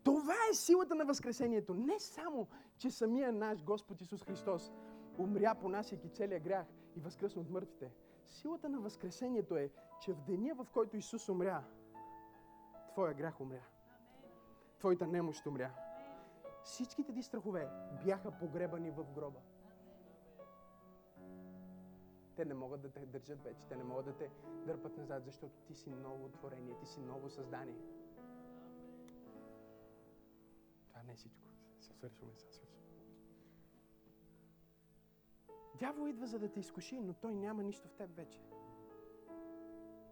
[0.03, 1.73] Това е силата на Възкресението.
[1.73, 2.47] Не само,
[2.77, 4.71] че самия наш Господ Исус Христос
[5.17, 6.65] умря, понасяйки целия грях
[6.97, 7.91] и възкръсна от мъртвите.
[8.25, 9.69] Силата на Възкресението е,
[10.01, 11.63] че в деня, в който Исус умря,
[12.93, 13.63] твоя грях умря.
[14.79, 15.71] Твоята немощ умря.
[16.63, 17.69] Всичките ти страхове
[18.05, 19.39] бяха погребани в гроба.
[22.35, 24.31] Те не могат да те държат вече, те не могат да те
[24.65, 27.81] дърпат назад, защото ти си ново творение, ти си ново създание.
[30.87, 31.47] Това не е всичко.
[31.79, 32.83] Свършваме, се свършваме.
[35.79, 38.41] Дявол идва за да те изкуши, но той няма нищо в теб вече.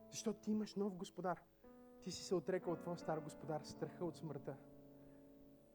[0.10, 1.42] Защото ти имаш нов господар.
[2.02, 4.56] Ти си се отрекал от твоя стар господар, страха от смъртта.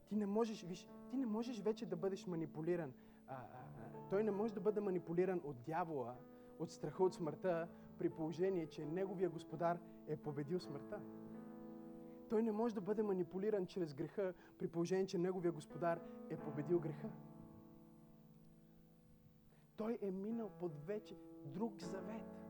[0.07, 2.93] Ти не можеш, виж, ти не можеш вече да бъдеш манипулиран.
[3.27, 6.17] А, а, а, той не може да бъде манипулиран от дявола,
[6.59, 7.69] от страха от смъртта,
[7.99, 11.01] при положение, че неговия господар е победил смъртта.
[12.29, 16.01] Той не може да бъде манипулиран чрез греха, при положение, че неговия господар
[16.31, 17.11] е победил греха.
[19.77, 22.46] Той е минал под вече друг завет.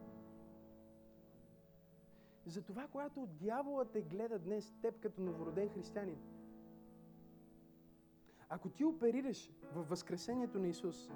[2.47, 6.18] Затова, когато дяволът те гледа днес, теб като новороден християнин,
[8.49, 11.11] ако ти оперираш в възкресението на Исус,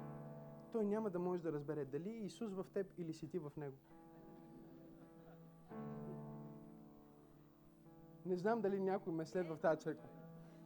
[0.71, 3.77] той няма да може да разбере дали Исус в теб или си ти в Него.
[8.25, 10.09] Не знам дали някой ме следва в тази църква.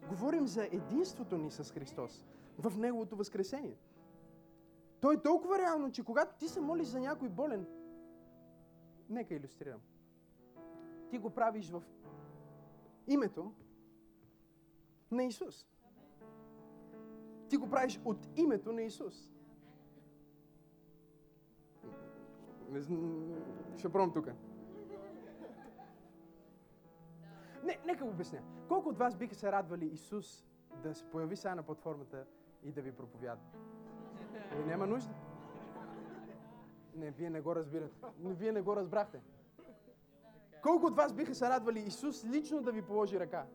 [0.09, 2.25] Говорим за единството ни с Христос
[2.57, 3.77] в Неговото възкресение.
[5.01, 7.65] То е толкова реално, че когато ти се молиш за някой болен,
[9.09, 9.81] нека иллюстрирам.
[11.15, 11.83] Ти го правиш в
[13.07, 13.51] името
[15.11, 15.67] на Исус.
[17.49, 19.31] Ти го правиш от името на Исус.
[23.77, 24.27] Ще пробвам тук.
[27.63, 28.41] Не, нека го обясня.
[28.67, 30.45] Колко от вас биха се радвали Исус
[30.83, 32.25] да се появи сега на платформата
[32.63, 33.45] и да ви проповядва?
[34.51, 35.13] Ами няма нужда.
[36.95, 37.95] Не, вие не го разбирате.
[38.19, 39.21] Вие не го разбрахте.
[40.65, 43.45] Колко от вас биха се радвали Исус лично да ви положи ръка?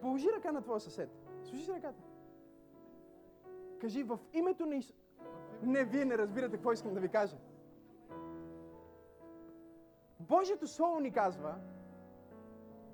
[0.00, 1.10] Положи ръка на твоя съсед.
[1.42, 2.02] Служи ръката.
[3.80, 4.96] Кажи в името на Исус.
[5.62, 7.36] Не, вие не разбирате какво искам да ви кажа.
[10.20, 11.54] Божието Слово ни казва,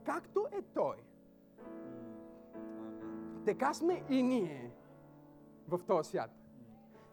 [0.04, 0.96] както е Той,
[3.44, 4.70] така сме и ние
[5.68, 6.30] в този свят.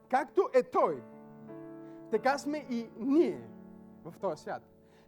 [0.10, 1.04] Както е Той,
[2.12, 3.51] така сме и ние
[4.04, 4.62] в този свят.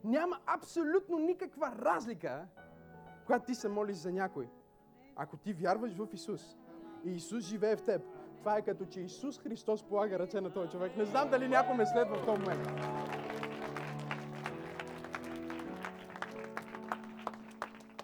[0.04, 2.48] Няма абсолютно никаква разлика,
[3.26, 4.50] когато ти се молиш за някой.
[5.16, 6.58] Ако ти вярваш в Исус
[7.06, 8.02] и Исус живее в теб,
[8.40, 10.98] това е като че Исус Христос полага ръце на този човек.
[10.98, 12.68] Не знам дали някой ме следва в този момент.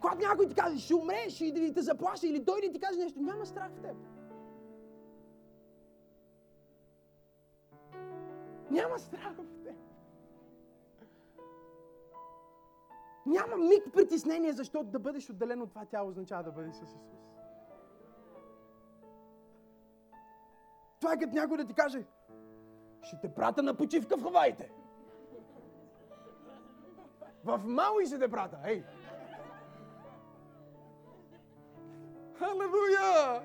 [0.01, 3.21] Когато някой ти каже, ще умреш или те заплаша или дойде и ти каже нещо,
[3.21, 3.95] няма страх в теб.
[8.71, 9.75] Няма страх в теб.
[13.25, 17.01] Няма миг притеснение, защото да бъдеш отделен от това тяло означава да бъдеш с Исус.
[20.99, 22.05] Това е като някой да ти каже,
[23.01, 24.71] ще те прата на почивка в Хаваите.
[27.43, 28.83] В Мауи ще те прата, ей!
[32.33, 33.41] Халелуя!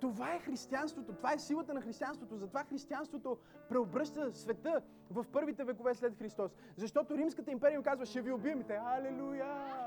[0.00, 2.36] Това е християнството, това е силата на християнството.
[2.36, 6.50] Затова християнството преобръща света в първите векове след Христос.
[6.76, 8.62] Защото Римската империя им казва, ще ви убием.
[8.62, 9.46] Те, алелуя,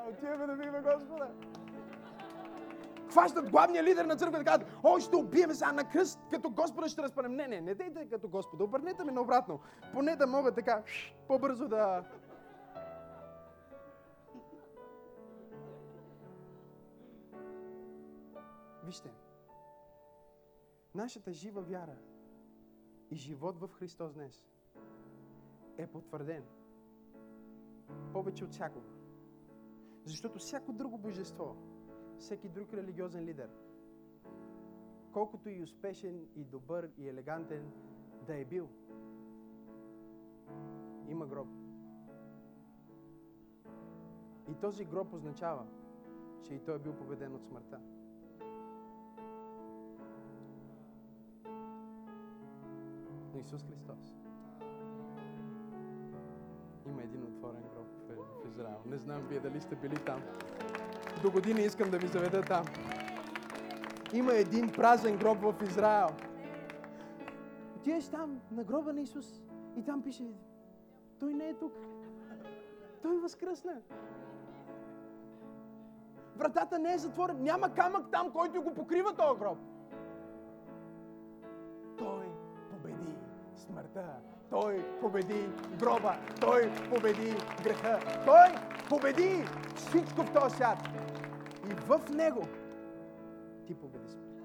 [0.10, 1.28] отиваме да видим Господа.
[3.10, 6.88] Хващат главния лидер на църквата и казват, о, ще убием сега на кръст, като Господа
[6.88, 7.36] ще разпънем.
[7.36, 9.60] Не, не, не дейте като Господа, обърнете ме наобратно.
[9.94, 10.84] Поне да мога така,
[11.28, 12.04] по-бързо да...
[18.86, 19.10] Вижте,
[20.96, 21.98] нашата жива вяра
[23.12, 24.46] и живот в Христос днес
[25.78, 26.44] е потвърден
[28.14, 28.90] повече от всякога.
[30.06, 31.56] Защото всяко друго божество,
[32.18, 33.50] всеки друг религиозен лидер,
[35.12, 37.72] колкото и успешен, и добър, и елегантен
[38.28, 38.70] да е бил,
[41.08, 41.48] има гроб.
[44.50, 45.66] И този гроб означава,
[46.44, 47.80] че и той е бил победен от смъртта.
[53.46, 54.14] Исус Христос
[56.86, 57.88] има един отворен гроб
[58.44, 58.78] в Израел.
[58.86, 60.22] Не знам вие дали сте били там.
[61.22, 62.66] До година искам да ви заведа там.
[64.14, 66.10] Има един празен гроб в Израел.
[67.76, 69.42] Отидеш там на гроба на Исус
[69.76, 70.32] и там пише,
[71.20, 71.74] той не е тук.
[73.02, 73.82] Той възкръсна.
[76.36, 77.40] Вратата не е затворена.
[77.40, 79.58] Няма камък там, който го покрива този гроб.
[83.94, 84.16] Смъртта.
[84.50, 85.50] Той победи
[85.80, 86.16] гроба.
[86.42, 88.00] Той победи греха.
[88.26, 88.48] Той
[88.90, 89.46] победи
[89.76, 90.78] всичко в този свят.
[91.70, 92.48] И в него
[93.68, 94.44] ти победи смъртта.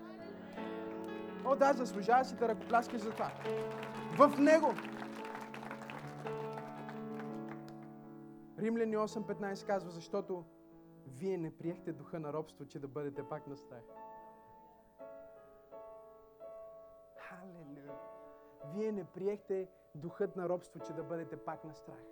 [1.44, 3.30] О, да, заслужава си да ръкопляскаш за това.
[4.16, 4.74] В него.
[8.58, 10.44] Римляни 8.15 казва, защото
[11.06, 13.82] вие не приехте духа на робство, че да бъдете пак на страх.
[17.16, 18.07] Халелуя!
[18.64, 22.04] Вие не приехте духът на робство, че да бъдете пак на страх.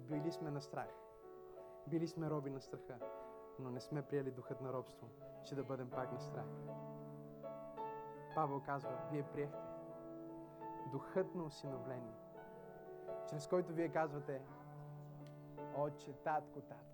[0.00, 0.90] Били сме на страх.
[1.86, 2.98] Били сме роби на страха,
[3.58, 5.08] но не сме приели духът на робство,
[5.44, 6.46] че да бъдем пак на страх.
[8.34, 9.58] Павел казва, вие приехте
[10.92, 12.14] духът на усиновление,
[13.30, 14.42] чрез който вие казвате,
[15.76, 16.84] Отче, татко, татко.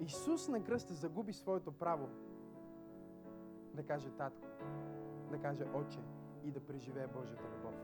[0.00, 2.08] Исус на кръста загуби своето право
[3.74, 4.46] да каже татко,
[5.30, 6.00] да каже отче
[6.44, 7.74] и да преживее Божията любов.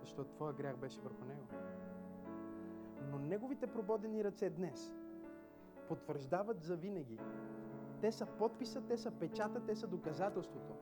[0.00, 1.46] Защото твоя грях беше върху него.
[3.10, 4.92] Но неговите прободени ръце днес
[5.88, 7.18] потвърждават за винаги.
[8.00, 10.74] Те са подписа, те са печата, те са доказателството,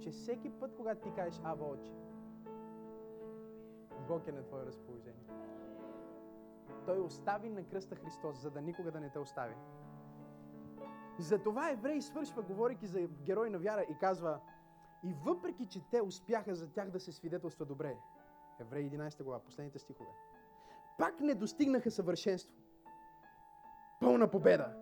[0.00, 1.92] че всеки път, когато ти кажеш Ава Отче,
[4.08, 5.28] Бог е на твое разположение.
[6.86, 9.54] Той остави на кръста Христос, за да никога да не те остави.
[11.18, 14.40] Затова евреи свършва, говорейки за герой на вяра и казва,
[15.04, 17.96] и въпреки, че те успяха за тях да се свидетелства добре,
[18.60, 20.10] Евреи 11 глава, последните стихове,
[20.98, 22.54] пак не достигнаха съвършенство.
[24.00, 24.74] Пълна победа.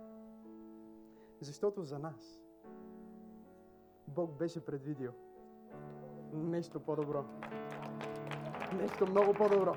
[1.40, 2.40] Защото за нас
[4.08, 5.12] Бог беше предвидил
[6.32, 7.24] нещо по-добро.
[8.72, 9.76] Нещо много по-добро.